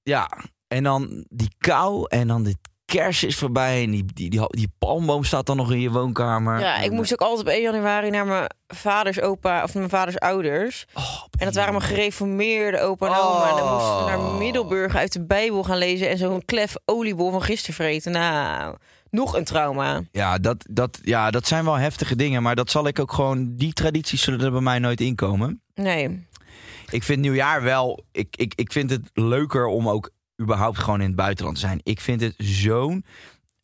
Ja, 0.02 0.30
en 0.68 0.82
dan 0.82 1.24
die 1.28 1.50
kou 1.58 2.06
en 2.08 2.28
dan 2.28 2.42
de 2.42 2.56
kerst 2.86 3.24
is 3.24 3.36
voorbij. 3.36 3.82
En 3.84 3.90
die, 3.90 4.04
die, 4.14 4.30
die, 4.30 4.40
die 4.48 4.72
palmboom 4.78 5.24
staat 5.24 5.46
dan 5.46 5.56
nog 5.56 5.72
in 5.72 5.80
je 5.80 5.90
woonkamer. 5.90 6.60
Ja, 6.60 6.76
ik 6.78 6.90
moest 6.90 7.12
ook 7.12 7.20
altijd 7.20 7.40
op 7.40 7.52
1 7.52 7.62
januari 7.62 8.10
naar 8.10 8.26
mijn 8.26 8.46
vaders 8.66 9.20
opa 9.20 9.62
of 9.62 9.74
mijn 9.74 9.88
vaders 9.88 10.18
ouders. 10.18 10.86
oh, 10.94 11.22
En 11.38 11.44
dat 11.44 11.54
waren 11.54 11.72
mijn 11.72 11.84
gereformeerde 11.84 12.80
opa 12.80 13.06
en 13.06 13.12
oma. 13.20 13.50
En 13.50 13.56
dan 13.56 13.72
moesten 13.72 13.98
we 13.98 14.04
naar 14.04 14.18
Oh. 14.18 14.38
Middelburg 14.38 14.94
uit 14.96 15.12
de 15.12 15.24
Bijbel 15.24 15.62
gaan 15.62 15.78
lezen 15.78 16.08
en 16.08 16.18
zo'n 16.18 16.44
klef 16.44 16.74
oliebol 16.84 17.30
van 17.30 17.42
gisteren 17.42 17.74
vreten. 17.74 18.12
Nou, 18.12 18.76
nog 19.10 19.36
een 19.36 19.44
trauma. 19.44 20.02
Ja 20.12 20.38
dat, 20.38 20.66
dat, 20.70 20.98
ja, 21.02 21.30
dat 21.30 21.46
zijn 21.46 21.64
wel 21.64 21.74
heftige 21.74 22.16
dingen. 22.16 22.42
Maar 22.42 22.54
dat 22.56 22.70
zal 22.70 22.86
ik 22.86 22.98
ook 22.98 23.12
gewoon... 23.12 23.56
Die 23.56 23.72
tradities 23.72 24.22
zullen 24.22 24.40
er 24.40 24.52
bij 24.52 24.60
mij 24.60 24.78
nooit 24.78 25.00
inkomen. 25.00 25.62
Nee. 25.74 26.26
Ik 26.90 27.02
vind 27.02 27.20
nieuwjaar 27.20 27.62
wel... 27.62 28.04
Ik, 28.12 28.36
ik, 28.36 28.52
ik 28.54 28.72
vind 28.72 28.90
het 28.90 29.10
leuker 29.12 29.66
om 29.66 29.88
ook 29.88 30.10
überhaupt 30.42 30.78
gewoon 30.78 31.00
in 31.00 31.06
het 31.06 31.16
buitenland 31.16 31.56
te 31.56 31.66
zijn. 31.66 31.80
Ik 31.82 32.00
vind 32.00 32.20
het 32.20 32.34
zo'n 32.36 33.04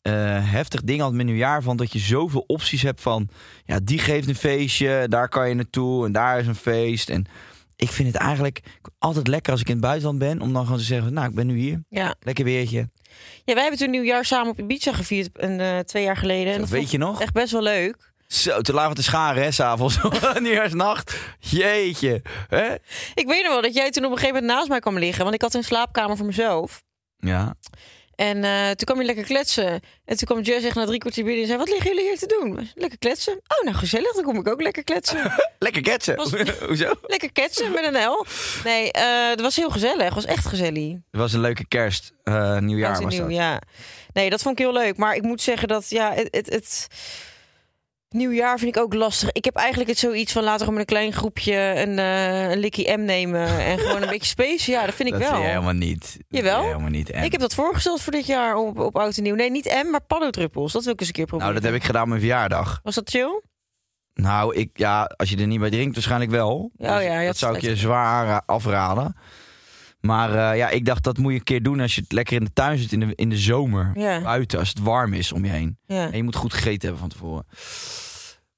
eh, 0.01 0.13
heftig 0.51 0.81
ding 0.81 0.99
altijd 0.99 1.17
met 1.17 1.25
nieuwjaar. 1.25 1.61
Van 1.63 1.77
dat 1.77 1.91
je 1.91 1.99
zoveel 1.99 2.43
opties 2.47 2.81
hebt 2.81 3.01
van... 3.01 3.29
Ja, 3.65 3.79
die 3.83 3.99
geeft 3.99 4.27
een 4.27 4.35
feestje. 4.35 5.05
Daar 5.09 5.29
kan 5.29 5.49
je 5.49 5.55
naartoe. 5.55 6.05
En 6.05 6.11
daar 6.11 6.39
is 6.39 6.47
een 6.47 6.55
feest. 6.55 7.09
En 7.09 7.25
ik 7.75 7.89
vind 7.89 8.13
het 8.13 8.21
eigenlijk 8.21 8.59
altijd 8.99 9.27
lekker 9.27 9.51
als 9.51 9.61
ik 9.61 9.67
in 9.67 9.73
het 9.73 9.83
buitenland 9.83 10.19
ben. 10.19 10.41
Om 10.41 10.53
dan 10.53 10.63
gewoon 10.63 10.79
te 10.79 10.85
zeggen... 10.85 11.13
Nou, 11.13 11.29
ik 11.29 11.35
ben 11.35 11.47
nu 11.47 11.57
hier. 11.57 11.83
Ja. 11.89 12.15
Lekker 12.19 12.45
weertje. 12.45 12.89
ja, 13.45 13.53
wij 13.53 13.61
hebben 13.61 13.79
toen 13.79 13.89
nieuwjaar 13.89 14.25
samen 14.25 14.51
op 14.51 14.59
Ibiza 14.59 14.93
gevierd 14.93 15.29
een, 15.33 15.59
eh, 15.59 15.79
twee 15.79 16.03
jaar 16.03 16.17
geleden. 16.17 16.53
En 16.53 16.59
dat 16.59 16.69
Weet 16.69 16.91
je 16.91 16.97
nog? 16.97 17.21
Echt 17.21 17.33
best 17.33 17.51
wel 17.51 17.63
leuk. 17.63 18.12
Zo, 18.33 18.61
te 18.61 18.73
laat 18.73 18.87
met 18.87 18.97
de 18.97 19.03
scharen, 19.03 19.43
hè, 19.43 19.51
s'avonds. 19.51 19.97
Nieuwjaarsnacht. 20.39 21.15
Jeetje. 21.39 22.21
Hè? 22.49 22.73
Ik 23.13 23.27
weet 23.27 23.43
nog 23.43 23.51
wel 23.53 23.61
dat 23.61 23.73
jij 23.73 23.91
toen 23.91 24.05
op 24.05 24.11
een 24.11 24.17
gegeven 24.17 24.35
moment 24.39 24.53
naast 24.57 24.69
mij 24.69 24.79
kwam 24.79 24.97
liggen. 24.99 25.23
Want 25.23 25.35
ik 25.35 25.41
had 25.41 25.53
een 25.53 25.63
slaapkamer 25.63 26.17
voor 26.17 26.25
mezelf. 26.25 26.83
Ja. 27.17 27.53
En 28.15 28.43
eh, 28.43 28.65
toen 28.65 28.85
kwam 28.85 28.99
je 28.99 29.05
lekker 29.05 29.23
kletsen. 29.23 29.65
En 30.05 30.17
toen 30.17 30.27
kwam 30.27 30.41
Jess 30.41 30.65
echt 30.65 30.75
na 30.75 30.85
drie 30.85 30.99
kwartier 30.99 31.23
binnen 31.23 31.41
en 31.41 31.47
zei... 31.47 31.59
Wat 31.59 31.69
liggen 31.69 31.87
jullie 31.89 32.07
hier 32.07 32.17
te 32.17 32.25
doen? 32.39 32.69
Lekker 32.75 32.97
kletsen. 32.99 33.33
Oh, 33.33 33.63
nou 33.63 33.75
gezellig. 33.75 34.13
Dan 34.13 34.23
kom 34.23 34.37
ik 34.37 34.47
ook 34.47 34.61
lekker 34.61 34.83
kletsen. 34.83 35.31
Lekker 35.59 35.81
ketsen. 35.81 36.15
Was- 36.15 36.31
Hoezo? 36.67 36.93
lekker 37.07 37.31
ketsen 37.31 37.71
met 37.71 37.83
een 37.83 38.03
L. 38.05 38.25
Nee, 38.63 38.91
eh 38.91 39.29
het 39.29 39.41
was 39.41 39.55
heel 39.55 39.69
gezellig. 39.69 40.03
Het 40.03 40.13
was 40.13 40.25
echt 40.25 40.45
gezellig. 40.45 40.91
Het 40.91 41.19
was 41.21 41.33
een 41.33 41.39
leuke 41.41 41.67
kerst. 41.67 42.11
eh, 42.23 42.57
nieuwjaar 42.59 43.01
was 43.01 43.13
nieuw, 43.13 43.21
dat. 43.23 43.31
ja. 43.31 43.61
Nee, 44.13 44.29
dat 44.29 44.41
vond 44.41 44.59
ik 44.59 44.65
heel 44.65 44.73
leuk. 44.73 44.97
Maar 44.97 45.15
ik 45.15 45.21
moet 45.21 45.41
zeggen 45.41 45.67
dat, 45.67 45.89
ja, 45.89 46.13
het, 46.13 46.27
het, 46.31 46.49
het 46.49 46.87
nieuwjaar 48.13 48.59
vind 48.59 48.75
ik 48.75 48.81
ook 48.81 48.93
lastig. 48.93 49.31
Ik 49.31 49.45
heb 49.45 49.55
eigenlijk 49.55 49.89
het 49.89 49.99
zoiets 49.99 50.31
van 50.31 50.43
laten 50.43 50.65
we 50.65 50.71
met 50.71 50.79
een 50.79 50.85
klein 50.85 51.13
groepje 51.13 51.55
een, 51.55 51.99
eh 51.99 52.49
een 52.49 52.59
likkie 52.59 52.97
M 52.97 53.05
nemen 53.05 53.47
en 53.59 53.79
gewoon 53.79 54.01
een 54.01 54.09
beetje 54.09 54.27
space. 54.27 54.71
Ja, 54.71 54.85
dat 54.85 54.95
vind 54.95 55.13
ik 55.13 55.19
dat 55.19 55.29
wel. 55.29 55.41
je 55.41 55.47
helemaal 55.47 55.73
niet. 55.73 56.17
Jawel. 56.27 56.61
helemaal 56.61 56.89
niet. 56.89 57.09
Ik 57.09 57.31
heb 57.31 57.41
dat 57.41 57.53
voorgesteld 57.53 58.01
voor 58.01 58.11
dit 58.11 58.25
jaar 58.25 58.55
op, 58.55 58.79
op 58.79 58.97
oud 58.97 59.17
en 59.17 59.23
nieuw. 59.23 59.35
Nee, 59.35 59.51
niet 59.51 59.83
M, 59.85 59.89
maar 59.89 60.03
paddodruppels. 60.03 60.71
Dat 60.71 60.83
wil 60.83 60.93
ik 60.93 60.99
eens 60.99 61.07
een 61.07 61.15
keer 61.15 61.25
proberen. 61.25 61.51
Nou, 61.51 61.63
dat 61.63 61.71
heb 61.71 61.81
ik 61.81 61.87
gedaan 61.87 62.01
op 62.01 62.07
mijn 62.07 62.19
verjaardag. 62.19 62.79
Was 62.83 62.95
dat 62.95 63.09
chill? 63.09 63.41
Nou, 64.13 64.55
ik, 64.55 64.69
ja, 64.73 65.03
als 65.03 65.29
je 65.29 65.37
er 65.37 65.47
niet 65.47 65.59
bij 65.59 65.69
drinkt, 65.69 65.93
waarschijnlijk 65.93 66.31
wel. 66.31 66.71
Ja, 66.77 66.99
ja, 66.99 67.19
je 67.19 67.27
dat 67.27 67.37
zou 67.37 67.55
ik 67.55 67.61
je 67.61 67.75
zwaar 67.75 68.41
afraden. 68.45 69.15
Maar 70.05 70.51
eh, 70.51 70.57
ja, 70.57 70.69
ik 70.69 70.85
dacht 70.85 71.03
dat 71.03 71.17
moet 71.17 71.31
je 71.31 71.37
een 71.37 71.43
keer 71.43 71.63
doen 71.63 71.79
als 71.79 71.95
je 71.95 72.01
het 72.01 72.11
lekker 72.11 72.35
in 72.35 72.43
de 72.43 72.53
tuin 72.53 72.77
zit 72.77 72.91
in 72.91 72.99
de, 72.99 73.15
in 73.15 73.29
de 73.29 73.37
zomer. 73.37 73.91
Ja. 73.93 74.21
Buiten, 74.21 74.59
als 74.59 74.69
het 74.69 74.79
warm 74.79 75.13
is 75.13 75.31
om 75.31 75.45
je 75.45 75.51
heen. 75.51 75.77
Ja. 75.85 76.05
En 76.11 76.17
je 76.17 76.23
moet 76.23 76.35
goed 76.35 76.53
gegeten 76.53 76.81
hebben 76.81 76.99
van 76.99 77.09
tevoren. 77.09 77.45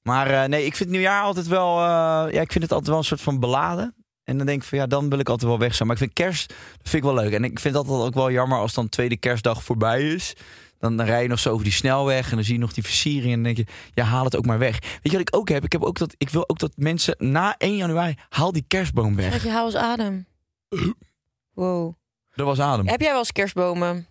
Maar 0.06 0.30
eh, 0.30 0.48
nee, 0.48 0.64
ik 0.64 0.76
vind 0.76 0.90
nieuwjaar 0.90 1.22
altijd 1.22 1.46
wel. 1.46 1.78
eh, 1.78 2.32
ja, 2.32 2.40
ik 2.40 2.52
vind 2.52 2.64
het 2.64 2.72
altijd 2.72 2.88
wel 2.88 2.98
een 2.98 3.04
soort 3.04 3.20
van 3.20 3.40
beladen. 3.40 3.94
En 4.24 4.36
dan 4.36 4.46
denk 4.46 4.62
ik 4.62 4.68
van 4.68 4.78
ja, 4.78 4.86
dan 4.86 5.08
wil 5.08 5.18
ik 5.18 5.28
altijd 5.28 5.50
wel 5.50 5.58
weg 5.58 5.74
zijn. 5.74 5.88
Maar 5.88 5.96
ik 5.96 6.02
vind 6.02 6.14
kerst 6.14 6.48
dat 6.48 6.88
vind 6.88 7.04
ik 7.04 7.10
wel 7.12 7.22
leuk. 7.22 7.32
En 7.32 7.44
ik 7.44 7.60
vind 7.60 7.74
het 7.74 7.86
altijd 7.88 8.06
ook 8.08 8.14
wel 8.14 8.30
jammer 8.30 8.58
als 8.58 8.74
dan 8.74 8.88
tweede 8.88 9.16
kerstdag 9.16 9.62
voorbij 9.62 10.02
is. 10.12 10.32
Dan, 10.78 10.96
dan 10.96 11.06
rij 11.06 11.22
je 11.22 11.28
nog 11.28 11.38
zo 11.38 11.50
over 11.50 11.64
die 11.64 11.72
snelweg 11.72 12.30
en 12.30 12.34
dan 12.36 12.44
zie 12.44 12.54
je 12.54 12.60
nog 12.60 12.72
die 12.72 12.82
versiering. 12.82 13.32
En 13.32 13.42
dan 13.42 13.54
denk 13.54 13.56
je, 13.56 13.66
ja, 13.94 14.04
haal 14.04 14.24
het 14.24 14.36
ook 14.36 14.46
maar 14.46 14.58
weg. 14.58 14.78
Weet 14.80 15.00
je 15.02 15.10
wat 15.10 15.20
ik 15.20 15.36
ook 15.36 15.48
heb? 15.48 15.64
Ik, 15.64 15.72
heb 15.72 15.82
ook 15.84 15.98
dat, 15.98 16.14
ik 16.18 16.30
wil 16.30 16.48
ook 16.48 16.58
dat 16.58 16.72
mensen 16.76 17.14
na 17.18 17.54
1 17.58 17.76
januari, 17.76 18.14
haal 18.28 18.52
die 18.52 18.64
kerstboom 18.68 19.16
weg. 19.16 19.26
Schat, 19.26 19.42
je 19.42 19.50
hou 19.50 19.64
eens 19.66 19.74
adem. 19.76 20.26
Wow. 21.54 21.94
Dat 22.34 22.46
was 22.46 22.60
adem. 22.60 22.88
Heb 22.88 23.00
jij 23.00 23.10
wel 23.10 23.18
eens 23.18 23.32
kerstbomen? 23.32 24.06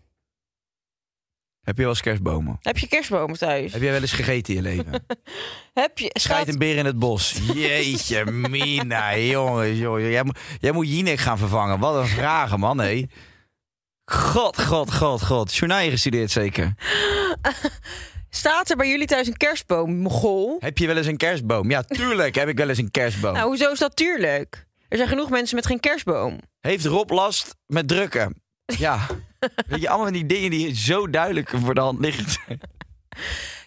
Heb 1.66 1.76
je 1.76 1.82
wel 1.82 1.92
eens 1.92 2.02
kerstbomen? 2.02 2.58
Heb 2.62 2.78
je 2.78 2.88
kerstbomen 2.88 3.38
thuis? 3.38 3.74
Heb 3.74 3.82
jij 3.82 3.92
wel 3.92 4.02
eens 4.02 4.12
gegeten 4.14 4.56
in 4.56 4.64
je 4.64 4.68
leven? 4.70 5.06
Heb 5.74 5.98
je... 5.98 6.10
Schijt 6.14 6.48
een 6.48 6.58
beer 6.58 6.76
in 6.78 6.86
het 6.86 7.00
bos. 7.00 7.38
Jeetje, 7.54 8.26
Mina, 8.32 9.18
jongens, 9.18 9.78
jongens. 9.80 10.04
Jij, 10.08 10.24
moet- 10.24 10.40
jij 10.60 10.72
moet 10.72 10.88
Jinek 10.90 11.20
gaan 11.20 11.38
vervangen. 11.38 11.80
Wat 11.80 11.96
een 11.96 12.08
vragen, 12.08 12.60
man, 12.60 12.80
hé. 12.80 13.04
God, 14.12 14.62
god, 14.62 14.94
god, 14.96 15.24
god. 15.26 15.56
Journaal 15.56 15.90
gestudeerd 15.90 16.32
zeker. 16.32 16.74
Staat 18.30 18.70
er 18.70 18.78
bij 18.78 18.90
jullie 18.90 19.08
thuis 19.08 19.28
een 19.28 19.38
kerstboom, 19.38 19.96
mogol? 19.96 20.58
Heb 20.60 20.78
je 20.78 20.88
wel 20.88 20.98
eens 20.98 21.08
een 21.08 21.18
kerstboom? 21.18 21.70
Ja, 21.70 21.82
tuurlijk 21.84 22.36
heb 22.36 22.48
ik 22.48 22.58
wel 22.58 22.70
eens 22.70 22.78
een 22.78 22.92
kerstboom. 22.92 23.34
Nou, 23.34 23.48
hoezo 23.48 23.72
is 23.72 23.80
dat 23.80 23.96
tuurlijk? 23.96 24.66
Er 24.88 24.98
zijn 24.98 25.10
genoeg 25.10 25.30
mensen 25.30 25.56
met 25.56 25.66
geen 25.66 25.80
kerstboom. 25.80 26.40
Heeft 26.60 26.86
Rob 26.86 27.10
last 27.10 27.56
met 27.66 27.88
drukken? 27.88 28.42
Ja. 28.66 29.08
Weet 29.68 29.82
je, 29.82 29.88
allemaal 29.88 30.06
van 30.06 30.14
die 30.14 30.26
dingen 30.26 30.50
die 30.50 30.76
zo 30.76 31.10
duidelijk 31.10 31.50
voor 31.56 31.74
de 31.74 31.82
hand 31.82 32.00
liggen. 32.00 32.26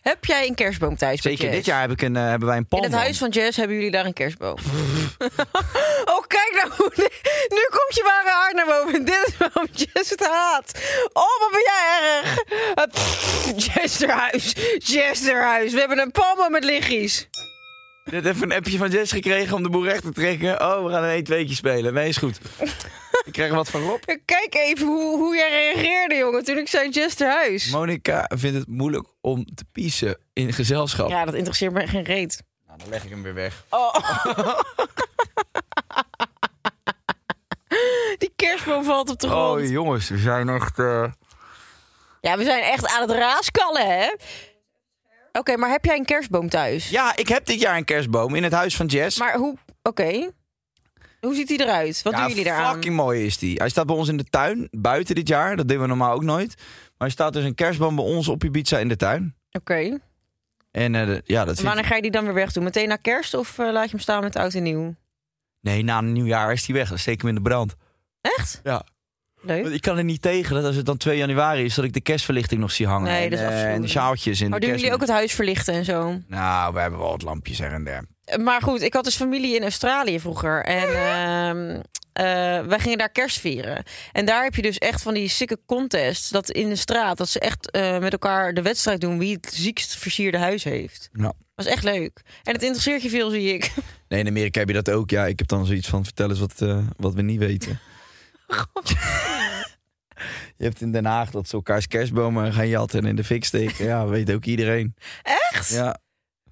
Heb 0.02 0.24
jij 0.24 0.46
een 0.46 0.54
kerstboom 0.54 0.96
thuis? 0.96 1.20
Zeker, 1.22 1.44
Jess? 1.44 1.56
dit 1.56 1.64
jaar 1.64 1.80
heb 1.80 1.90
ik 1.90 2.02
een, 2.02 2.16
eh, 2.16 2.22
hebben 2.28 2.48
wij 2.48 2.56
een 2.56 2.62
In 2.62 2.68
palmboom. 2.68 2.92
het 2.92 3.00
huis 3.00 3.18
van 3.18 3.28
Jess 3.28 3.56
hebben 3.56 3.76
jullie 3.76 3.90
daar 3.90 4.04
een 4.06 4.12
kerstboom. 4.12 4.56
oh, 6.14 6.26
kijk 6.26 6.50
nou. 6.62 6.90
Nu 7.56 7.66
komt 7.70 7.94
je 7.94 8.02
ware 8.04 8.30
hart 8.30 8.54
naar 8.54 8.66
boven. 8.66 9.04
Dit 9.04 9.24
is 9.26 9.36
waarom 9.36 9.66
Jess 9.72 10.10
het 10.10 10.26
haat. 10.26 10.80
Oh, 11.12 11.40
wat 11.40 11.50
ben 11.50 11.60
jij 11.64 12.20
erg. 12.22 12.38
Eh, 12.74 12.84
pff, 12.92 13.52
Jess 13.56 14.02
erhuis. 14.02 14.54
Jess 14.78 15.28
erhuis. 15.28 15.72
We 15.72 15.78
hebben 15.78 15.98
een 15.98 16.10
palmboom 16.10 16.50
met 16.50 16.64
liggies. 16.64 17.28
Net 18.04 18.24
even 18.26 18.42
een 18.42 18.56
appje 18.56 18.78
van 18.78 18.90
Jess 18.90 19.12
gekregen 19.12 19.56
om 19.56 19.62
de 19.62 19.68
boel 19.70 19.84
recht 19.84 20.02
te 20.02 20.12
trekken. 20.12 20.60
Oh, 20.62 20.84
we 20.84 20.90
gaan 20.90 21.02
een 21.02 21.10
1 21.10 21.24
2 21.24 21.54
spelen. 21.54 21.94
Nee, 21.94 22.08
is 22.08 22.16
goed. 22.16 22.38
Ik 23.28 23.34
krijg 23.34 23.52
wat 23.52 23.70
van 23.70 23.82
Rob. 23.82 24.02
Kijk 24.24 24.54
even 24.54 24.86
hoe, 24.86 25.16
hoe 25.18 25.36
jij 25.36 25.50
reageerde, 25.50 26.14
jongen, 26.14 26.44
toen 26.44 26.58
ik 26.58 26.68
zei 26.68 26.88
Jess 26.88 27.16
erhuis. 27.20 27.70
Monica 27.70 28.30
vindt 28.36 28.58
het 28.58 28.68
moeilijk 28.68 29.08
om 29.20 29.44
te 29.54 29.64
piezen 29.72 30.18
in 30.32 30.52
gezelschap. 30.52 31.08
Ja, 31.08 31.24
dat 31.24 31.34
interesseert 31.34 31.72
me 31.72 31.86
geen 31.86 32.02
reet. 32.04 32.42
Nou, 32.66 32.78
dan 32.78 32.88
leg 32.88 33.04
ik 33.04 33.10
hem 33.10 33.22
weer 33.22 33.34
weg. 33.34 33.64
Oh. 33.70 33.94
Die 38.18 38.32
kerstboom 38.36 38.84
valt 38.84 39.10
op 39.10 39.18
de 39.18 39.28
grond. 39.28 39.60
Oh, 39.62 39.68
jongens, 39.70 40.08
we 40.08 40.18
zijn 40.18 40.48
echt... 40.48 40.78
eh, 40.78 41.04
Ja, 42.20 42.36
we 42.36 42.44
zijn 42.44 42.62
echt 42.62 42.86
aan 42.86 43.00
het 43.00 43.10
raaskallen, 43.10 43.86
hè? 43.86 44.10
Oké, 45.32 45.56
maar 45.56 45.70
heb 45.70 45.84
jij 45.84 45.96
een 45.96 46.04
kerstboom 46.04 46.48
thuis? 46.48 46.88
Ja, 46.90 47.16
ik 47.16 47.28
heb 47.28 47.46
dit 47.46 47.60
jaar 47.60 47.76
een 47.76 47.84
kerstboom 47.84 48.34
in 48.34 48.42
het 48.42 48.52
huis 48.52 48.76
van 48.76 48.86
Jess. 48.86 49.18
Maar 49.18 49.36
hoe... 49.36 49.56
Oké. 49.82 50.30
Hoe 51.20 51.34
ziet 51.34 51.48
die 51.48 51.60
eruit? 51.60 52.02
Wat 52.02 52.12
ja, 52.12 52.18
doen 52.18 52.28
jullie 52.28 52.44
daaraan? 52.44 52.72
fucking 52.72 52.94
mooi 52.96 53.24
is 53.26 53.38
die. 53.38 53.56
Hij 53.56 53.68
staat 53.68 53.86
bij 53.86 53.96
ons 53.96 54.08
in 54.08 54.16
de 54.16 54.24
tuin, 54.24 54.68
buiten 54.70 55.14
dit 55.14 55.28
jaar. 55.28 55.56
Dat 55.56 55.68
doen 55.68 55.80
we 55.80 55.86
normaal 55.86 56.12
ook 56.14 56.22
nooit. 56.22 56.54
Maar 56.98 57.08
er 57.08 57.12
staat 57.14 57.32
dus 57.32 57.44
een 57.44 57.54
kerstboom 57.54 57.96
bij 57.96 58.04
ons 58.04 58.28
op 58.28 58.44
Ibiza 58.44 58.78
in 58.78 58.88
de 58.88 58.96
tuin. 58.96 59.34
Oké. 59.52 59.98
En 60.70 60.94
eh, 60.94 61.06
de- 61.06 61.22
ja, 61.24 61.44
dat 61.44 61.58
En 61.58 61.64
Wanneer 61.64 61.84
ga 61.84 61.94
je 61.96 62.02
die 62.02 62.10
dan 62.10 62.24
weer 62.24 62.34
wegdoen? 62.34 62.62
Meteen 62.64 62.88
na 62.88 62.96
kerst 62.96 63.34
of 63.34 63.58
eh, 63.58 63.72
laat 63.72 63.84
je 63.84 63.90
hem 63.90 64.00
staan 64.00 64.22
met 64.22 64.36
oud 64.36 64.54
en 64.54 64.62
nieuw? 64.62 64.94
Nee, 65.60 65.82
na 65.82 65.98
een 65.98 66.12
nieuwjaar 66.12 66.52
is 66.52 66.64
die 66.66 66.74
weg. 66.74 66.88
Dan 66.88 66.98
steek 66.98 67.14
ik 67.14 67.20
hem 67.20 67.28
in 67.28 67.34
de 67.34 67.40
brand. 67.42 67.74
Echt? 68.20 68.60
Ja. 68.62 68.82
Leuk. 69.40 69.62
Want 69.62 69.74
ik 69.74 69.80
kan 69.80 69.98
er 69.98 70.04
niet 70.04 70.22
tegen 70.22 70.54
dat 70.54 70.64
als 70.64 70.76
het 70.76 70.86
dan 70.86 70.96
2 70.96 71.16
januari 71.16 71.64
is, 71.64 71.74
dat 71.74 71.84
ik 71.84 71.92
de 71.92 72.00
kerstverlichting 72.00 72.60
nog 72.60 72.72
zie 72.72 72.86
hangen. 72.86 73.10
Nee, 73.12 73.30
dat 73.30 73.38
is 73.38 73.44
en, 73.44 73.52
eh, 73.52 73.74
en 73.74 73.80
de 73.82 73.88
sjaaltjes 73.88 74.40
en 74.40 74.50
Maar 74.50 74.60
doen 74.60 74.70
jullie 74.70 74.92
ook 74.92 75.00
het 75.00 75.10
huis 75.10 75.32
verlichten 75.32 75.74
en 75.74 75.84
zo? 75.84 76.18
Nou, 76.26 76.74
we 76.74 76.80
hebben 76.80 76.98
wel 76.98 77.10
wat 77.10 77.22
lampjes 77.22 77.58
her 77.58 77.72
en 77.72 77.84
der. 77.84 78.04
Maar 78.36 78.62
goed, 78.62 78.82
ik 78.82 78.94
had 78.94 79.04
dus 79.04 79.16
familie 79.16 79.56
in 79.56 79.62
Australië 79.62 80.20
vroeger. 80.20 80.64
En 80.64 80.88
eh, 82.18 82.24
wij 82.66 82.78
gingen 82.78 82.98
daar 82.98 83.10
kerst 83.10 83.40
vieren. 83.40 83.82
En 84.12 84.26
daar 84.26 84.42
heb 84.42 84.54
je 84.54 84.62
dus 84.62 84.78
echt 84.78 85.02
van 85.02 85.14
die 85.14 85.28
sikke 85.28 85.58
contests. 85.66 86.28
Dat 86.28 86.50
in 86.50 86.68
de 86.68 86.76
straat, 86.76 87.16
dat 87.16 87.28
ze 87.28 87.40
echt 87.40 87.70
eh, 87.70 87.98
met 87.98 88.12
elkaar 88.12 88.54
de 88.54 88.62
wedstrijd 88.62 89.00
doen 89.00 89.18
wie 89.18 89.34
het 89.34 89.52
ziekst 89.54 89.96
versierde 89.96 90.38
huis 90.38 90.64
heeft. 90.64 91.08
Ja. 91.12 91.32
Dat 91.54 91.66
is 91.66 91.72
echt 91.72 91.84
leuk. 91.84 92.22
En 92.42 92.52
het 92.52 92.62
interesseert 92.62 93.02
je 93.02 93.08
veel, 93.08 93.30
zie 93.30 93.54
ik. 93.54 93.70
Nee, 94.08 94.20
in 94.20 94.26
Amerika 94.26 94.58
heb 94.58 94.68
je 94.68 94.74
dat 94.74 94.90
ook. 94.90 95.10
Ja, 95.10 95.26
ik 95.26 95.38
heb 95.38 95.48
dan 95.48 95.66
zoiets 95.66 95.88
van, 95.88 96.04
vertel 96.04 96.28
eens 96.28 96.38
wat, 96.38 96.60
eh, 96.60 96.86
wat 96.96 97.14
we 97.14 97.22
niet 97.22 97.38
weten. 97.38 97.80
je 100.56 100.64
hebt 100.64 100.80
in 100.80 100.92
Den 100.92 101.04
Haag 101.04 101.30
dat 101.30 101.48
ze 101.48 101.54
elkaars 101.54 101.86
kerstbomen 101.86 102.52
gaan 102.52 102.68
jatten 102.68 103.00
en 103.00 103.06
in 103.06 103.16
de 103.16 103.24
fik 103.24 103.44
steken. 103.44 103.84
Ja, 103.84 104.06
weet 104.06 104.32
ook 104.32 104.44
iedereen. 104.44 104.94
Echt? 105.22 105.68
Ja, 105.68 105.98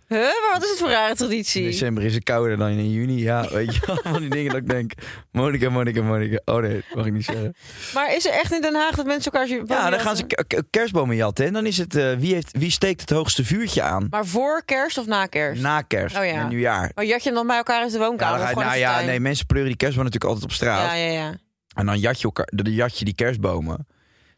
Huh? 0.09 0.19
Maar 0.19 0.51
wat 0.53 0.63
is 0.63 0.71
het 0.71 0.79
voor 0.79 0.89
rare 0.89 1.09
in 1.11 1.17
traditie? 1.17 1.63
december 1.63 2.05
is 2.05 2.15
het 2.15 2.25
kouder 2.25 2.57
dan 2.57 2.69
in 2.69 2.91
juni. 2.91 3.23
Ja, 3.23 3.49
weet 3.51 3.75
je 3.75 3.81
van 4.03 4.21
die 4.21 4.31
dingen 4.31 4.53
dat 4.53 4.61
ik 4.61 4.69
denk, 4.69 4.93
Monica, 5.33 5.69
Monica, 5.71 6.03
Monica. 6.03 6.41
Oh 6.45 6.61
nee, 6.61 6.73
dat 6.75 6.97
mag 6.97 7.07
ik 7.07 7.13
niet 7.13 7.25
zeggen. 7.25 7.55
Maar 7.95 8.15
is 8.17 8.27
er 8.27 8.33
echt 8.33 8.53
in 8.53 8.61
Den 8.61 8.75
Haag 8.75 8.95
dat 8.95 9.07
mensen 9.07 9.33
elkaar... 9.33 9.49
Ja, 9.67 9.91
dan 9.91 10.01
gaan 10.01 10.17
ze 10.17 10.25
kerstbomen 10.71 11.17
jatten 11.17 11.47
en 11.47 11.53
dan 11.53 11.67
is 11.67 11.79
het, 11.79 11.95
eh, 11.97 12.13
wie, 12.13 12.35
heeft, 12.35 12.57
wie 12.59 12.71
steekt 12.71 13.01
het 13.01 13.11
hoogste 13.11 13.45
vuurtje 13.45 13.83
aan? 13.83 14.07
Maar 14.11 14.27
voor 14.27 14.63
kerst 14.65 14.99
of 14.99 15.07
na 15.07 15.27
kerst? 15.27 15.63
Na 15.63 15.83
kerst 15.83 16.17
Oh 16.17 16.25
ja. 16.25 16.33
en 16.33 16.49
nieuwjaar. 16.49 16.91
Maar 16.95 17.05
jat 17.05 17.19
je 17.23 17.27
hem 17.29 17.35
dan 17.39 17.47
bij 17.47 17.57
elkaar 17.57 17.83
in 17.83 17.89
de 17.89 17.99
Ja, 17.99 17.99
woonkamer? 17.99 18.41
je- 18.41 18.47
gewoon 18.47 18.63
nou 18.65 18.75
in 18.75 18.81
ja, 18.81 19.01
nee, 19.01 19.21
mensen 19.21 19.47
pleuren 19.47 19.69
die 19.69 19.79
kerstboom 19.79 20.05
natuurlijk 20.05 20.33
altijd 20.33 20.51
op 20.51 20.57
straat. 20.57 20.87
Ja, 20.87 20.95
ja, 20.95 21.13
ja. 21.13 21.35
En 21.75 21.87
dan 21.87 21.99
jat 21.99 22.19
je, 22.19 22.25
elkaar, 22.25 22.49
dan 22.55 22.73
jat 22.73 22.99
je 22.99 23.05
die 23.05 23.15
kerstbomen. 23.15 23.87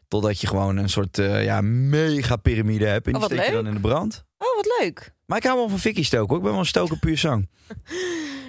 Totdat 0.07 0.41
je 0.41 0.47
gewoon 0.47 0.77
een 0.77 0.89
soort 0.89 1.17
eh, 1.19 1.43
ja, 1.43 1.61
mega 1.61 2.35
piramide 2.35 2.85
hebt. 2.85 3.07
En 3.07 3.13
Oh, 3.15 3.19
die 3.19 3.29
wat 3.29 3.37
steek 3.37 3.49
je 3.49 3.55
leuk. 3.55 3.63
dan 3.63 3.73
in 3.75 3.81
de 3.81 3.87
brand. 3.87 4.23
Oh, 4.37 4.55
wat 4.55 4.67
leuk. 4.79 5.11
Maar 5.29 5.37
ik 5.37 5.43
hou 5.43 5.57
wel 5.57 5.69
van 5.69 5.79
fikkie 5.79 6.03
stoken. 6.03 6.27
hoor. 6.27 6.37
Ik 6.37 6.41
ben 6.43 6.51
wel 6.51 6.59
een 6.59 6.65
stoker 6.65 6.97
puur 6.99 7.17
zang. 7.17 7.47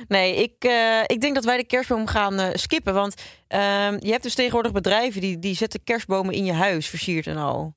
Nee, 0.09 0.37
ik, 0.37 0.65
eh, 0.65 1.01
ik 1.07 1.21
denk 1.21 1.35
dat 1.35 1.45
wij 1.45 1.57
de 1.57 1.65
kerstboom 1.65 2.07
gaan 2.07 2.39
eh, 2.41 2.49
skippen. 2.55 2.95
Want 2.95 3.15
ehm, 3.49 3.97
je 4.01 4.11
hebt 4.11 4.23
dus 4.23 4.35
tegenwoordig 4.35 4.73
bedrijven 4.73 5.21
die, 5.21 5.39
die 5.39 5.55
zetten 5.55 5.83
kerstbomen 5.85 6.35
in 6.35 6.45
je 6.45 6.53
huis, 6.53 6.87
versierd 6.87 7.27
en 7.27 7.37
al. 7.37 7.75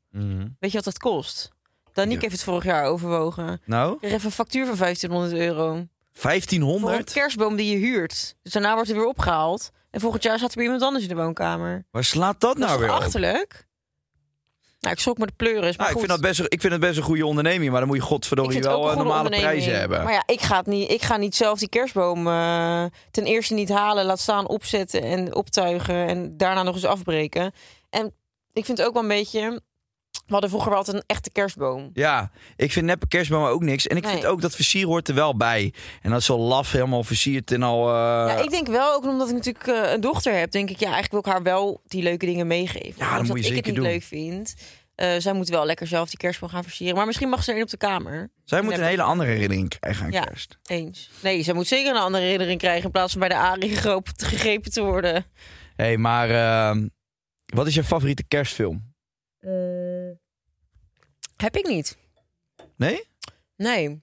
Weet 0.60 0.70
je 0.72 0.76
wat 0.76 0.84
dat 0.84 0.98
kost? 0.98 1.50
Danique 1.94 2.16
Ja. 2.16 2.22
heeft 2.22 2.34
het 2.34 2.44
vorig 2.44 2.64
jaar 2.64 2.86
overwogen. 2.86 3.62
Nou, 3.66 3.92
Ik 3.94 3.98
kreeg 4.00 4.12
even 4.12 4.26
een 4.26 4.32
factuur 4.32 4.66
van 4.66 4.78
1500 4.78 5.34
euro. 5.42 5.66
Voor 5.68 5.76
een 5.76 5.90
1500? 6.22 7.14
kerstboom 7.14 7.56
die 7.56 7.72
je 7.80 7.86
huurt. 7.86 8.36
Dus 8.44 8.52
daarna 8.54 8.74
wordt 8.74 8.90
hij 8.90 8.98
weer 8.98 9.08
opgehaald. 9.08 9.70
En 9.92 10.00
volgend 10.00 10.24
jaar 10.24 10.38
staat 10.38 10.50
er 10.52 10.56
weer 10.56 10.66
iemand 10.66 10.84
anders 10.84 11.04
in 11.04 11.10
de 11.16 11.22
woonkamer. 11.22 11.86
Waar 11.92 12.04
slaat 12.04 12.40
dat 12.40 12.58
nou 12.58 12.80
weer 12.80 12.96
op? 12.96 12.96
Nou, 14.84 14.96
ik 14.96 15.02
schrok 15.02 15.18
me 15.18 15.26
de 15.26 15.34
pleuris. 15.36 15.62
Maar 15.62 15.72
Nou, 15.78 15.90
ik, 15.90 15.92
goed. 15.92 16.00
vind 16.00 16.22
dat 16.22 16.22
best, 16.22 16.54
ik 16.54 16.62
vind 16.62 16.74
het 16.74 16.82
best 16.82 16.98
een 16.98 17.04
goede 17.04 17.26
onderneming. 17.26 17.72
Maar 17.72 17.80
dan 17.80 17.88
moet 17.88 17.98
je 17.98 18.04
Ik 18.04 18.10
godverdomme 18.10 18.60
wel 18.60 18.84
een 18.84 18.90
eh, 18.90 18.98
normale 18.98 19.30
prijzen 19.30 19.80
hebben. 19.80 20.04
Maar 20.04 20.14
ja, 20.14 20.24
ik 20.26 20.42
ga, 20.42 20.58
het 20.58 20.66
niet, 20.66 20.92
ik 20.92 21.02
ga 21.02 21.18
niet 21.18 21.36
zelf 21.36 21.60
die 21.60 21.70
kerstboom 21.70 22.28
eh, 22.28 22.86
ten 23.12 23.26
eerste 23.26 23.54
niet 23.54 23.70
halen, 23.70 24.06
laat 24.06 24.20
staan 24.20 24.48
opzetten 24.48 25.02
en 25.02 25.36
optuigen 25.36 26.08
en 26.08 26.38
daarna 26.38 26.64
nog 26.64 26.76
eens 26.76 26.86
afbreken. 26.86 27.52
En 27.90 28.06
ik 28.54 28.66
vind 28.66 28.78
het 28.78 28.88
ook 28.88 28.94
wel 28.94 29.02
een 29.02 29.08
beetje. 29.08 29.62
We 30.26 30.32
hadden 30.32 30.50
vroeger 30.50 30.70
wel 30.70 30.80
altijd 30.80 30.98
een 30.98 31.04
echte 31.08 31.32
kerstboom. 31.32 31.90
Ja, 31.94 32.32
ik 32.56 32.72
vind 32.72 32.86
neppe 32.86 33.08
kerstbomen 33.08 33.50
ook 33.50 33.62
niks. 33.64 33.88
En 33.88 33.98
ik 33.98 34.04
Nee. 34.04 34.12
vind 34.14 34.26
ook 34.26 34.42
dat 34.42 34.56
versier 34.56 34.86
hoort 34.86 35.08
er 35.08 35.16
wel 35.16 35.38
bij. 35.38 35.74
En 36.02 36.10
dat 36.10 36.20
is 36.20 36.26
zo 36.26 36.38
laf 36.38 36.72
helemaal 36.72 37.04
versierd 37.04 37.52
en 37.52 37.64
al... 37.64 37.88
eh, 37.90 37.94
ja, 38.36 38.42
ik 38.44 38.50
denk 38.50 38.68
wel, 38.68 38.94
ook 38.94 39.06
omdat 39.06 39.28
ik 39.30 39.34
natuurlijk 39.36 39.68
eh, 39.68 39.92
een 39.92 40.02
dochter 40.02 40.34
heb, 40.38 40.52
denk 40.52 40.70
ik, 40.70 40.80
ja, 40.80 40.92
eigenlijk 40.92 41.12
wil 41.12 41.20
ik 41.20 41.26
haar 41.38 41.44
wel 41.54 41.82
die 41.88 42.04
leuke 42.04 42.26
dingen 42.26 42.48
meegeven. 42.48 42.82
Ja, 42.82 42.94
dat 42.98 43.08
Ondanks 43.10 43.30
moet 43.30 43.40
je 43.40 43.46
ik 43.50 43.56
het 43.56 43.66
zeker 43.66 43.72
niet 43.72 43.82
doen. 43.82 43.92
leuk 43.92 44.04
vind. 44.04 44.54
Eh, 44.96 45.10
zij 45.18 45.34
moet 45.34 45.50
wel 45.50 45.66
lekker 45.66 45.88
zelf 45.88 46.10
die 46.10 46.18
kerstboom 46.18 46.50
gaan 46.50 46.64
versieren. 46.64 46.96
Maar 46.96 47.06
misschien 47.06 47.30
mag 47.30 47.44
ze 47.44 47.52
er 47.52 47.58
een 47.58 47.64
op 47.64 47.70
de 47.70 47.78
kamer. 47.78 48.32
Zij 48.44 48.62
moet 48.62 48.78
een 48.78 48.84
hele 48.84 49.02
andere 49.02 49.30
herinnering 49.30 49.80
krijgen 49.80 50.06
aan 50.06 50.12
Ja. 50.12 50.22
kerst. 50.24 50.58
Eens. 50.66 51.10
Nee, 51.22 51.44
zij 51.44 51.54
moet 51.54 51.68
zeker 51.68 51.92
een 51.96 52.02
andere 52.02 52.24
herinnering 52.24 52.60
krijgen 52.60 52.84
in 52.84 52.92
plaats 52.92 53.12
van 53.12 53.20
bij 53.20 53.30
de 53.30 53.36
Arie 53.38 53.70
gegrepen, 53.76 54.14
gegrepen 54.18 54.72
te 54.72 54.82
worden. 54.84 55.14
Hé, 55.76 55.84
hey, 55.86 55.98
maar 55.98 56.30
ehm, 56.30 56.88
wat 57.46 57.68
is 57.68 57.74
je 57.74 57.84
favoriete 57.84 58.24
kerstfilm? 58.28 58.93
Heb 61.36 61.58
ik 61.58 61.68
niet. 61.68 61.98
Nee? 62.76 63.04
Nee. 63.56 64.02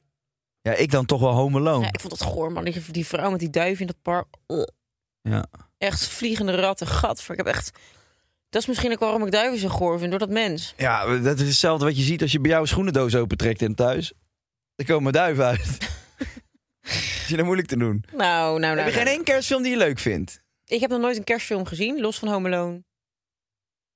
Ja, 0.62 0.72
ik 0.72 0.90
dan 0.90 1.06
toch 1.06 1.20
wel 1.20 1.32
Home 1.32 1.58
Alone. 1.58 1.84
Ja, 1.84 1.92
ik 1.92 2.00
vond 2.00 2.12
het 2.12 2.22
goor, 2.22 2.52
man. 2.52 2.64
Die, 2.64 2.82
die 2.90 3.06
vrouw 3.06 3.30
met 3.30 3.40
die 3.40 3.50
duif 3.50 3.80
in 3.80 3.86
dat 3.86 4.02
park. 4.02 4.26
Ugh. 4.46 4.68
Ja. 5.22 5.46
Echt 5.78 6.08
vliegende 6.08 6.54
ratten. 6.54 6.86
Gadver. 6.86 7.30
Ik 7.30 7.36
heb 7.36 7.46
echt... 7.46 7.78
Dat 8.48 8.62
is 8.62 8.68
misschien 8.68 8.92
ook 8.92 8.98
waarom 8.98 9.26
ik 9.26 9.32
duiven 9.32 9.58
zo 9.58 9.68
goor 9.68 9.98
vind. 9.98 10.10
Door 10.10 10.18
dat 10.18 10.30
mens. 10.30 10.74
Ja, 10.76 11.18
dat 11.18 11.38
is 11.38 11.46
hetzelfde 11.48 11.84
wat 11.84 11.96
je 11.96 12.02
ziet 12.02 12.22
als 12.22 12.32
je 12.32 12.40
bij 12.40 12.50
jou 12.50 12.62
een 12.62 12.68
schoenendoos 12.68 13.14
opentrekt 13.14 13.62
in 13.62 13.74
thuis. 13.74 14.12
Er 14.74 14.84
komen 14.84 15.12
duiven 15.12 15.44
uit. 15.44 15.78
is 16.82 17.26
je 17.28 17.36
dat 17.36 17.44
moeilijk 17.44 17.68
te 17.68 17.76
doen? 17.76 18.04
Nou, 18.16 18.58
nou, 18.58 18.60
nou. 18.60 18.76
Heb 18.76 18.86
je 18.86 18.92
geen 18.92 19.04
nou. 19.04 19.16
één 19.16 19.24
kerstfilm 19.24 19.62
die 19.62 19.72
je 19.72 19.78
leuk 19.78 19.98
vindt? 19.98 20.42
Ik 20.64 20.80
heb 20.80 20.90
nog 20.90 21.00
nooit 21.00 21.16
een 21.16 21.24
kerstfilm 21.24 21.66
gezien. 21.66 22.00
Los 22.00 22.18
van 22.18 22.28
Home 22.28 22.48
Alone. 22.48 22.82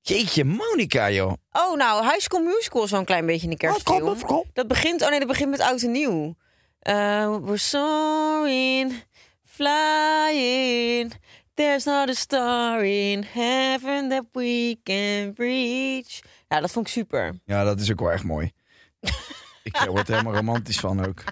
Jeetje, 0.06 0.44
Monica, 0.44 1.10
joh. 1.10 1.32
Oh, 1.52 1.76
nou. 1.76 2.04
High 2.04 2.18
School 2.18 2.42
Musical 2.42 2.88
een 2.90 3.04
klein 3.04 3.26
beetje 3.26 3.50
een 3.50 3.56
kerstfilm. 3.56 4.16
Dat 4.52 4.68
begint... 4.68 5.02
Oh 5.02 5.08
nee, 5.08 5.18
dat 5.18 5.28
begint 5.28 5.50
met 5.50 5.60
oud 5.60 5.82
en 5.82 5.90
nieuw. 5.90 6.36
Uh, 6.82 7.36
we're 7.36 7.56
soaring, 7.56 8.92
flying. 9.44 11.12
There's 11.54 11.84
not 11.84 12.08
a 12.08 12.12
star 12.12 12.84
in 12.84 13.24
heaven 13.32 14.08
that 14.08 14.24
we 14.32 14.76
can 14.82 15.32
reach. 15.36 16.20
Ja, 16.48 16.60
dat 16.60 16.70
vond 16.70 16.86
ik 16.86 16.92
super. 16.92 17.40
Ja, 17.44 17.64
dat 17.64 17.80
is 17.80 17.90
ook 17.90 18.00
wel 18.00 18.12
echt 18.12 18.24
mooi. 18.24 18.52
ik 19.62 19.76
eh, 19.76 19.86
word 19.86 20.08
er 20.08 20.14
helemaal 20.14 20.34
romantisch 20.34 20.80
van 20.80 21.06
ook. 21.06 21.24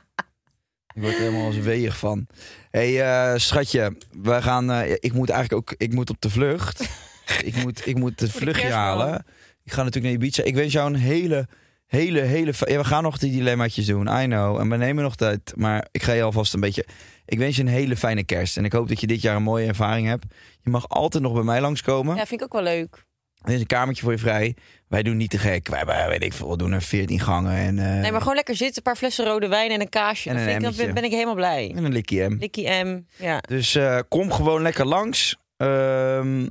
Ik 0.95 1.03
word 1.03 1.15
er 1.15 1.21
helemaal 1.21 1.47
als 1.47 1.57
weeg 1.57 1.99
van. 1.99 2.27
Hé, 2.71 2.95
hey, 2.95 3.33
eh, 3.33 3.39
schatje, 3.39 3.97
we 4.11 4.43
gaan. 4.43 4.71
ik 4.83 5.13
moet 5.13 5.31
eigenlijk 5.31 5.71
ook. 5.71 5.81
Ik 5.81 5.93
moet 5.93 6.11
op 6.11 6.21
de 6.21 6.31
vlucht. 6.31 7.11
Ik 7.45 7.57
moet, 7.63 7.87
ik 7.87 7.97
moet 7.97 8.19
de 8.19 8.31
vluchtje 8.31 8.73
halen. 8.73 9.25
Ik 9.65 9.73
ga 9.73 9.83
natuurlijk 9.83 10.15
naar 10.15 10.23
Ibiza. 10.23 10.43
Ik 10.43 10.55
wens 10.55 10.73
jou 10.73 10.95
een 10.95 11.01
hele, 11.01 11.49
hele, 11.87 12.21
hele. 12.21 12.53
Ja, 12.59 12.77
we 12.77 12.85
gaan 12.85 13.03
nog 13.03 13.19
die 13.19 13.33
dilemmaatjes 13.33 13.87
doen. 13.87 14.07
I 14.07 14.25
know. 14.25 14.61
En 14.61 14.69
we 14.69 14.77
nemen 14.77 15.03
nog 15.03 15.17
tijd. 15.17 15.53
Maar 15.57 15.87
ik 15.91 16.03
ga 16.03 16.13
je 16.13 16.23
alvast 16.23 16.55
een 16.55 16.61
beetje. 16.61 16.87
Ik 17.25 17.39
wens 17.39 17.57
je 17.57 17.63
een 17.63 17.69
hele 17.69 17.97
fijne 17.97 18.25
kerst. 18.25 18.57
En 18.57 18.65
ik 18.65 18.73
hoop 18.73 18.89
dat 18.89 19.01
je 19.01 19.07
dit 19.07 19.23
jaar 19.23 19.37
een 19.37 19.43
mooie 19.43 19.67
ervaring 19.67 20.07
hebt. 20.07 20.25
Je 20.61 20.71
mag 20.71 20.89
altijd 20.89 21.23
nog 21.23 21.33
bij 21.33 21.43
mij 21.43 21.61
langskomen. 21.61 22.17
Ja, 22.17 22.27
vind 22.27 22.41
ik 22.41 22.47
ook 22.47 22.53
wel 22.53 22.63
leuk. 22.63 23.05
Er 23.43 23.53
is 23.53 23.61
een 23.61 23.67
kamertje 23.67 24.03
voor 24.03 24.13
je 24.13 24.19
vrij. 24.19 24.57
Wij 24.89 25.03
doen 25.03 25.17
niet 25.17 25.31
te 25.31 25.39
gek. 25.39 25.69
Wij 25.69 26.09
weet 26.09 26.23
ik 26.23 26.33
veel, 26.33 26.51
we 26.51 26.57
doen 26.57 26.73
er 26.73 26.83
14 26.83 27.21
gangen 27.21 27.57
en, 27.57 27.79
eh, 27.79 28.01
Nee, 28.01 28.11
maar 28.11 28.21
gewoon 28.21 28.35
lekker 28.35 28.57
zitten. 28.57 28.77
Een 28.77 28.83
paar 28.83 28.97
flessen 28.97 29.25
rode 29.25 29.49
wijn 29.49 29.71
en 29.71 29.81
een 29.81 29.89
kaasje. 29.89 30.31
En 30.31 30.37
een 30.37 30.43
vind 30.43 30.79
ik, 30.79 30.85
dan 30.85 30.95
ben 30.95 31.05
ik 31.05 31.11
helemaal 31.11 31.35
blij. 31.35 31.73
en 31.77 31.85
een 31.85 31.93
likkie 31.93 32.23
M. 32.23 32.37
Likkie 32.39 32.69
M. 32.69 33.01
Ja. 33.17 33.39
Dus 33.39 33.75
eh, 33.75 33.99
kom 34.09 34.33
gewoon 34.33 34.63
lekker 34.63 34.87
langs. 34.87 35.37
Ehm, 35.57 36.47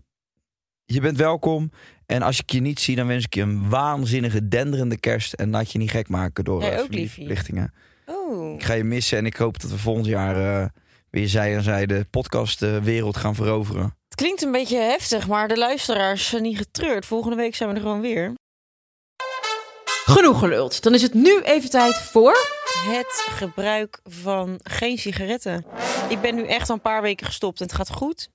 je 0.94 1.02
bent 1.02 1.18
welkom. 1.18 1.72
En 2.06 2.22
als 2.22 2.40
ik 2.40 2.52
je 2.52 2.62
niet 2.62 2.80
zie, 2.80 2.96
dan 2.96 3.08
wens 3.08 3.26
ik 3.26 3.34
je 3.34 3.42
een 3.42 3.70
waanzinnige, 3.70 4.48
denderende 4.48 5.00
kerst. 5.00 5.34
En 5.34 5.50
laat 5.50 5.72
je 5.72 5.78
niet 5.78 5.92
gek 5.92 6.10
maken 6.10 6.44
door 6.44 6.62
Jij 6.62 6.72
eh. 6.72 7.64
Oh. 8.06 8.54
Ik 8.54 8.64
ga 8.64 8.74
je 8.74 8.84
missen 8.84 9.18
en 9.18 9.26
ik 9.26 9.36
hoop 9.36 9.60
dat 9.62 9.72
we 9.72 9.78
volgend 9.78 10.06
jaar 10.06 10.62
eh, 10.62 10.68
weer 11.10 11.28
zij 11.28 11.56
en 11.56 11.64
zij 11.64 11.86
de 11.86 12.06
podcastwereld 12.10 13.18
gaan 13.18 13.36
veroveren. 13.36 13.84
Het 13.84 14.16
klinkt 14.16 14.42
een 14.42 14.52
beetje 14.52 14.78
heftig, 14.78 15.28
maar 15.28 15.48
de 15.48 15.58
luisteraars 15.58 16.30
zijn 16.30 16.42
niet 16.42 16.58
getreurd. 16.58 17.06
Volgende 17.06 17.36
week 17.36 17.56
zijn 17.56 17.70
we 17.70 17.76
er 17.76 17.82
gewoon 17.82 18.02
weer. 18.02 18.34
Genoeg 20.06 20.40
geluld. 20.40 20.84
Dan 20.84 20.94
is 20.94 21.02
het 21.02 21.14
nu 21.14 21.42
even 21.42 21.70
tijd 21.70 21.96
voor... 21.96 22.60
Het 22.72 23.26
gebruik 23.30 24.00
van 24.04 24.60
geen 24.64 24.98
sigaretten. 24.98 25.66
Ik 26.10 26.22
ben 26.22 26.36
nu 26.36 26.48
echt 26.48 26.70
al 26.70 26.76
een 26.76 26.82
paar 26.82 27.02
weken 27.02 27.26
gestopt 27.26 27.60
en 27.60 27.66
het 27.66 27.76
gaat 27.76 27.90
goed. 27.90 28.30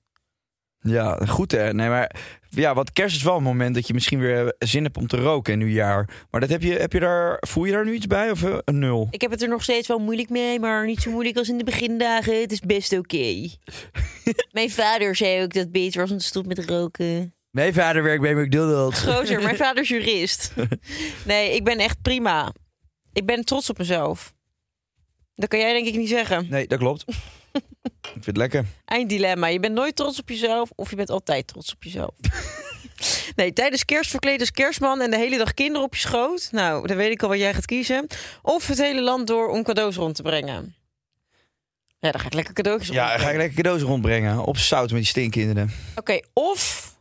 Ja, 0.79 1.19
goed 1.27 1.51
hè. 1.51 1.73
Nee, 1.73 1.89
maar 1.89 2.15
ja, 2.49 2.73
wat 2.73 2.91
kerst 2.91 3.15
is 3.15 3.23
wel 3.23 3.37
een 3.37 3.43
moment 3.43 3.75
dat 3.75 3.87
je 3.87 3.93
misschien 3.93 4.19
weer 4.19 4.55
zin 4.59 4.83
hebt 4.83 4.97
om 4.97 5.07
te 5.07 5.17
roken 5.17 5.53
in 5.53 5.59
nieuwjaar. 5.59 6.09
Maar 6.31 6.41
dat 6.41 6.49
heb 6.49 6.61
je, 6.61 6.73
heb 6.73 6.93
je 6.93 6.99
daar, 6.99 7.37
voel 7.39 7.65
je 7.65 7.71
daar 7.71 7.85
nu 7.85 7.93
iets 7.93 8.07
bij 8.07 8.31
of 8.31 8.43
eh, 8.43 8.57
een 8.65 8.79
nul? 8.79 9.07
Ik 9.11 9.21
heb 9.21 9.31
het 9.31 9.41
er 9.41 9.49
nog 9.49 9.63
steeds 9.63 9.87
wel 9.87 9.99
moeilijk 9.99 10.29
mee, 10.29 10.59
maar 10.59 10.85
niet 10.85 11.01
zo 11.01 11.11
moeilijk 11.11 11.37
als 11.37 11.49
in 11.49 11.57
de 11.57 11.63
begindagen. 11.63 12.41
Het 12.41 12.51
is 12.51 12.59
best 12.59 12.97
oké. 12.97 13.49
Mijn 14.51 14.69
vader 14.69 15.15
zei 15.15 15.43
ook 15.43 15.53
dat 15.53 15.63
het 15.63 15.71
beter 15.71 16.01
was 16.01 16.11
om 16.11 16.17
te 16.17 16.25
stoppen 16.25 16.55
met 16.57 16.69
roken. 16.69 17.33
Mijn 17.51 17.73
vader 17.73 18.03
werkt 18.03 18.21
bij 18.21 18.35
McDonald's. 18.35 18.99
Gozer, 18.99 19.41
mijn 19.41 19.57
vader 19.65 19.83
is 19.83 19.89
jurist. 19.89 20.53
Nee, 21.25 21.55
ik 21.55 21.63
ben 21.63 21.77
echt 21.77 22.01
prima. 22.01 22.53
Ik 23.13 23.25
ben 23.25 23.45
trots 23.45 23.69
op 23.69 23.77
mezelf. 23.77 24.33
Dat 25.35 25.49
kan 25.49 25.59
jij 25.59 25.73
denk 25.73 25.87
ik 25.87 25.95
niet 25.95 26.09
zeggen. 26.09 26.47
Nee, 26.49 26.67
dat 26.67 26.79
klopt. 26.79 27.05
Ik 28.07 28.13
vind 28.13 28.25
het 28.25 28.37
lekker. 28.37 28.65
Einddilemma. 28.85 29.47
Je 29.47 29.59
bent 29.59 29.73
nooit 29.73 29.95
trots 29.95 30.19
op 30.19 30.29
jezelf 30.29 30.69
of 30.75 30.89
je 30.89 30.95
bent 30.95 31.09
altijd 31.09 31.47
trots 31.47 31.73
op 31.73 31.83
jezelf. 31.83 32.11
Nee, 33.35 33.53
tijdens 33.53 33.85
kerst 33.85 34.09
verkleed 34.09 34.39
als 34.39 34.51
kerstman 34.51 35.01
en 35.01 35.09
de 35.11 35.17
hele 35.17 35.37
dag 35.37 35.53
kinderen 35.53 35.83
op 35.85 35.93
je 35.93 35.99
schoot. 35.99 36.47
Nou, 36.51 36.87
dan 36.87 36.97
weet 36.97 37.11
ik 37.11 37.23
al 37.23 37.29
wat 37.29 37.37
jij 37.37 37.53
gaat 37.53 37.65
kiezen. 37.65 38.07
Of 38.41 38.67
het 38.67 38.77
hele 38.77 39.01
land 39.01 39.27
door 39.27 39.47
om 39.49 39.63
cadeaus 39.63 39.95
rond 39.95 40.15
te 40.15 40.21
brengen. 40.21 40.75
Ja, 41.99 42.11
dan 42.11 42.19
ga 42.21 42.25
ik 42.27 42.33
lekker 42.33 42.53
cadeautjes 42.53 42.89
Ja, 42.89 42.95
rondbrengen. 42.95 43.25
ga 43.25 43.31
ik 43.31 43.37
lekker 43.37 43.55
cadeaus 43.63 43.81
rondbrengen. 43.81 44.39
Op 44.43 44.57
zout 44.57 44.89
met 44.89 44.97
die 44.97 45.07
stinkinderen. 45.07 45.71
Oké, 45.95 46.19
of 46.33 46.93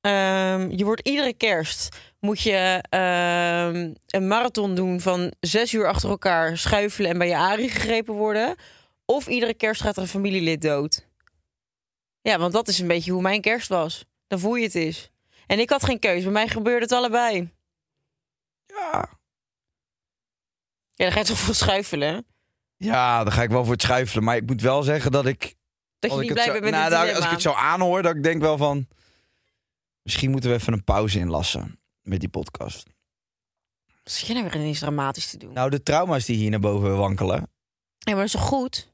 ehm, 0.00 0.70
je 0.70 0.84
wordt 0.84 1.08
iedere 1.08 1.34
kerst 1.34 1.96
moet 2.20 2.40
je 2.40 2.82
ehm, 2.88 3.90
een 4.06 4.28
marathon 4.28 4.74
doen 4.74 5.00
van 5.00 5.32
zes 5.40 5.72
uur 5.72 5.86
achter 5.86 6.08
elkaar 6.10 6.58
schuifelen 6.58 7.10
en 7.10 7.18
bij 7.18 7.28
je 7.28 7.36
arie 7.36 7.70
gegrepen 7.70 8.14
worden. 8.14 8.54
Of 9.04 9.26
iedere 9.26 9.54
kerst 9.54 9.80
gaat 9.80 9.96
er 9.96 10.02
een 10.02 10.08
familielid 10.08 10.62
dood. 10.62 11.08
Ja, 12.20 12.38
want 12.38 12.52
dat 12.52 12.68
is 12.68 12.78
een 12.78 12.86
beetje 12.86 13.12
hoe 13.12 13.22
mijn 13.22 13.40
kerst 13.40 13.68
was. 13.68 14.04
Dan 14.26 14.38
voel 14.38 14.54
je 14.54 14.64
het 14.64 14.74
is. 14.74 15.10
En 15.46 15.58
ik 15.58 15.70
had 15.70 15.84
geen 15.84 15.98
keus. 15.98 16.22
Bij 16.22 16.32
mij 16.32 16.48
gebeurde 16.48 16.84
het 16.84 16.92
allebei. 16.92 17.50
Ja. 18.66 19.08
Ja, 20.94 21.04
dan 21.04 21.12
ga 21.12 21.18
je 21.18 21.24
toch 21.24 21.38
voor 21.38 21.54
schuifelen. 21.54 22.14
hè? 22.14 22.20
Ja, 22.76 23.24
dan 23.24 23.32
ga 23.32 23.42
ik 23.42 23.50
wel 23.50 23.62
voor 23.64 23.72
het 23.72 23.82
schuifelen. 23.82 24.24
Maar 24.24 24.36
ik 24.36 24.46
moet 24.46 24.60
wel 24.60 24.82
zeggen 24.82 25.12
dat 25.12 25.26
ik... 25.26 25.54
Dat 25.98 26.10
je 26.10 26.16
niet 26.16 26.28
ik 26.28 26.32
blij 26.32 26.44
het 26.44 26.52
bent 26.52 26.64
zo, 26.74 26.80
met 26.80 26.90
nou, 26.90 27.04
nou. 27.04 27.14
Als 27.16 27.24
ik 27.24 27.30
het 27.30 27.42
zo 27.42 27.52
aanhoor, 27.52 28.02
dat 28.02 28.16
ik 28.16 28.22
denk 28.22 28.40
wel 28.40 28.56
van... 28.56 28.88
Misschien 30.02 30.30
moeten 30.30 30.50
we 30.50 30.56
even 30.56 30.72
een 30.72 30.84
pauze 30.84 31.18
inlassen 31.18 31.80
met 32.00 32.20
die 32.20 32.28
podcast. 32.28 32.86
Wat 34.02 34.12
zit 34.12 34.26
je 34.26 34.32
nou 34.32 34.44
weer 34.44 34.54
ineens 34.56 34.78
dramatisch 34.78 35.30
te 35.30 35.36
doen? 35.36 35.52
Nou, 35.52 35.70
de 35.70 35.82
trauma's 35.82 36.24
die 36.24 36.36
hier 36.36 36.50
naar 36.50 36.60
boven 36.60 36.96
wankelen. 36.96 37.50
Ja, 37.98 38.12
maar 38.12 38.14
dat 38.14 38.24
is 38.24 38.32
toch 38.32 38.40
goed? 38.40 38.91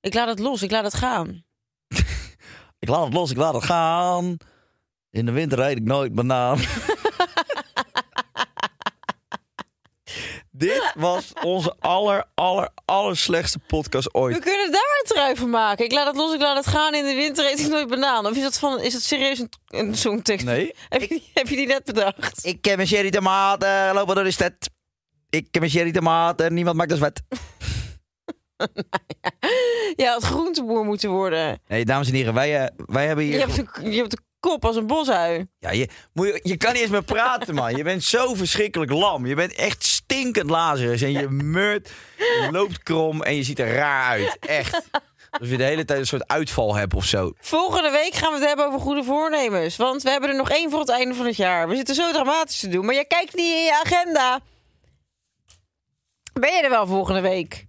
Ik 0.00 0.14
laat 0.14 0.28
het 0.28 0.38
los. 0.38 0.62
Ik 0.62 0.70
laat 0.70 0.84
het 0.84 0.94
gaan. 0.94 1.44
Ik 2.78 2.88
laat 2.88 3.04
het 3.04 3.14
los, 3.14 3.30
ik 3.30 3.36
laat 3.36 3.54
het 3.54 3.64
gaan. 3.64 4.36
In 5.10 5.26
de 5.26 5.32
winter 5.32 5.58
rijd 5.58 5.76
ik 5.76 5.82
nooit 5.84 6.14
banaan. 6.14 6.58
Dit 10.50 10.92
was 10.94 11.32
onze 11.44 11.74
aller, 11.78 12.24
aller, 12.34 12.68
aller 12.84 13.16
slechtste 13.16 13.58
podcast 13.58 14.14
ooit. 14.14 14.34
We 14.36 14.42
kunnen 14.42 14.72
daar 14.72 14.98
een 15.02 15.06
trui 15.14 15.36
van 15.36 15.50
maken. 15.50 15.84
Ik 15.84 15.92
laat 15.92 16.06
het 16.06 16.16
los, 16.16 16.34
ik 16.34 16.40
laat 16.40 16.56
het 16.56 16.66
gaan. 16.66 16.94
In 16.94 17.04
de 17.04 17.14
winter 17.14 17.50
eet 17.50 17.58
ik 17.60 17.68
nooit 17.68 17.88
banaan. 17.88 18.26
Of 18.26 18.36
is 18.36 18.42
dat, 18.42 18.58
van, 18.58 18.80
is 18.80 18.92
dat 18.92 19.02
serieus 19.02 19.38
een, 19.38 19.50
een 19.66 19.96
songtekst? 19.96 20.46
Nee. 20.46 20.74
Heb 20.88 21.00
je, 21.00 21.08
die- 21.08 21.30
heb 21.34 21.48
je 21.48 21.56
die 21.56 21.66
net 21.66 21.84
bedacht? 21.84 22.44
Ik 22.44 22.64
heb 22.64 22.78
een 22.78 22.86
sherry 22.86 23.10
tomaat, 23.10 23.62
eh, 23.62 23.90
lopen 23.94 24.14
door 24.14 24.24
de 24.24 24.30
stad. 24.30 24.52
Ik 25.30 25.48
heb 25.50 25.62
een 25.62 25.70
sherry 25.70 25.92
tomaat 25.92 26.40
en 26.40 26.54
niemand 26.54 26.76
maakt 26.76 26.90
dat 26.90 26.98
wet. 26.98 27.22
Ja, 29.96 30.12
had 30.12 30.24
groenteboer 30.24 30.84
moeten 30.84 31.10
worden. 31.10 31.60
Nee, 31.68 31.84
dames 31.84 32.08
en 32.08 32.14
heren, 32.14 32.34
wij, 32.34 32.60
eh, 32.60 32.66
wij 32.86 33.06
hebben 33.06 33.24
hier... 33.24 33.34
Je 33.34 33.40
hebt, 33.40 33.58
een, 33.58 33.92
je 33.92 33.98
hebt 33.98 34.20
kop 34.40 34.64
als 34.64 34.76
een 34.76 34.86
boshui. 34.86 35.46
Ja, 35.58 35.70
je, 35.70 35.88
moet 36.12 36.26
je, 36.26 36.40
je 36.42 36.56
kan 36.56 36.72
niet 36.72 36.82
eens 36.82 36.90
meer 36.90 37.02
praten, 37.02 37.54
man. 37.54 37.76
Je 37.76 37.82
bent 37.82 38.04
zo 38.04 38.34
verschrikkelijk 38.34 38.90
lam. 38.90 39.26
Je 39.26 39.34
bent 39.34 39.54
echt 39.54 39.84
stinkend 39.84 40.50
lazarus. 40.50 41.02
En 41.02 41.12
je 41.12 41.28
meurt, 41.28 41.90
je 42.16 42.48
loopt 42.50 42.82
krom 42.82 43.22
en 43.22 43.34
je 43.34 43.42
ziet 43.42 43.58
er 43.58 43.74
raar 43.74 44.04
uit. 44.04 44.36
Echt. 44.40 44.88
Alsof 45.30 45.48
je 45.48 45.56
de 45.56 45.64
hele 45.64 45.84
tijd 45.84 45.98
een 45.98 46.06
soort 46.06 46.28
uitval 46.28 46.74
hebt 46.74 46.94
of 46.94 47.04
zo. 47.04 47.32
Volgende 47.40 47.90
week 47.90 48.14
gaan 48.14 48.32
we 48.32 48.38
het 48.38 48.46
hebben 48.46 48.66
over 48.66 48.80
goede 48.80 49.04
voornemens. 49.04 49.76
Want 49.76 50.02
we 50.02 50.10
hebben 50.10 50.30
er 50.30 50.36
nog 50.36 50.50
één 50.50 50.70
voor 50.70 50.80
het 50.80 50.88
einde 50.88 51.14
van 51.14 51.26
het 51.26 51.36
jaar. 51.36 51.68
We 51.68 51.76
zitten 51.76 51.94
zo 51.94 52.12
dramatisch 52.12 52.58
te 52.58 52.68
doen. 52.68 52.84
Maar 52.84 52.94
jij 52.94 53.04
kijkt 53.04 53.34
niet 53.34 53.54
in 53.54 53.64
je 53.64 53.80
agenda. 53.84 54.40
Ben 56.32 56.52
je 56.52 56.62
er 56.62 56.70
wel 56.70 56.86
volgende 56.86 57.20
week? 57.20 57.66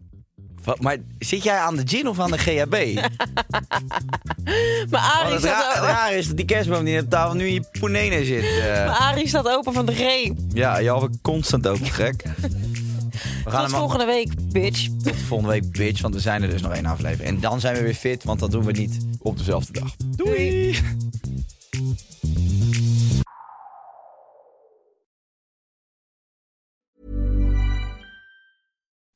Wat, 0.64 0.80
maar 0.82 0.98
zit 1.20 1.44
jij 1.44 1.58
aan 1.58 1.76
de 1.76 1.82
gin 1.88 2.08
of 2.08 2.20
aan 2.20 2.32
de 2.32 2.38
GHB? 2.38 2.76
Maar 4.90 5.02
Arie 5.02 5.32
het, 5.34 5.42
staat, 5.42 5.64
ra- 5.64 5.74
het 5.74 5.82
o- 5.82 5.86
rare 5.86 6.16
is 6.18 6.28
dat 6.28 6.38
die 6.38 6.46
kerstboom 6.46 6.84
die 6.84 7.00
op 7.02 7.10
tafel 7.10 7.36
nu 7.36 7.48
in 7.48 7.54
je 7.54 7.64
poenene 7.80 8.26
zit. 8.26 8.44
eh. 8.44 8.86
maar 8.86 8.90
Arie 8.96 9.28
staat 9.28 9.48
open 9.48 9.74
van 9.74 9.86
de 9.86 9.94
G. 9.96 10.32
ja, 10.54 10.78
je 10.78 10.90
had 10.90 11.10
constant 11.22 11.68
open, 11.68 11.86
gek. 11.92 12.24
We 13.44 13.50
gaan 13.52 13.68
Tot 13.68 13.76
volgende 13.78 14.06
week, 14.06 14.30
bitch. 14.52 14.88
tot 15.04 15.16
volgende 15.28 15.52
week, 15.54 15.72
bitch. 15.72 16.02
Want 16.02 16.14
we 16.14 16.20
zijn 16.20 16.44
er 16.44 16.50
dus 16.50 16.62
nog 16.62 16.72
één 16.74 16.86
aflevering. 16.86 17.36
En 17.36 17.42
dan 17.42 17.60
zijn 17.60 17.76
we 17.76 17.82
weer 17.82 17.94
fit, 17.94 18.24
want 18.24 18.40
dat 18.40 18.52
doen 18.52 18.64
we 18.64 18.72
niet 18.72 18.98
op 19.20 19.38
dezelfde 19.38 19.74
dag. 19.74 19.96
Doei. 20.16 20.80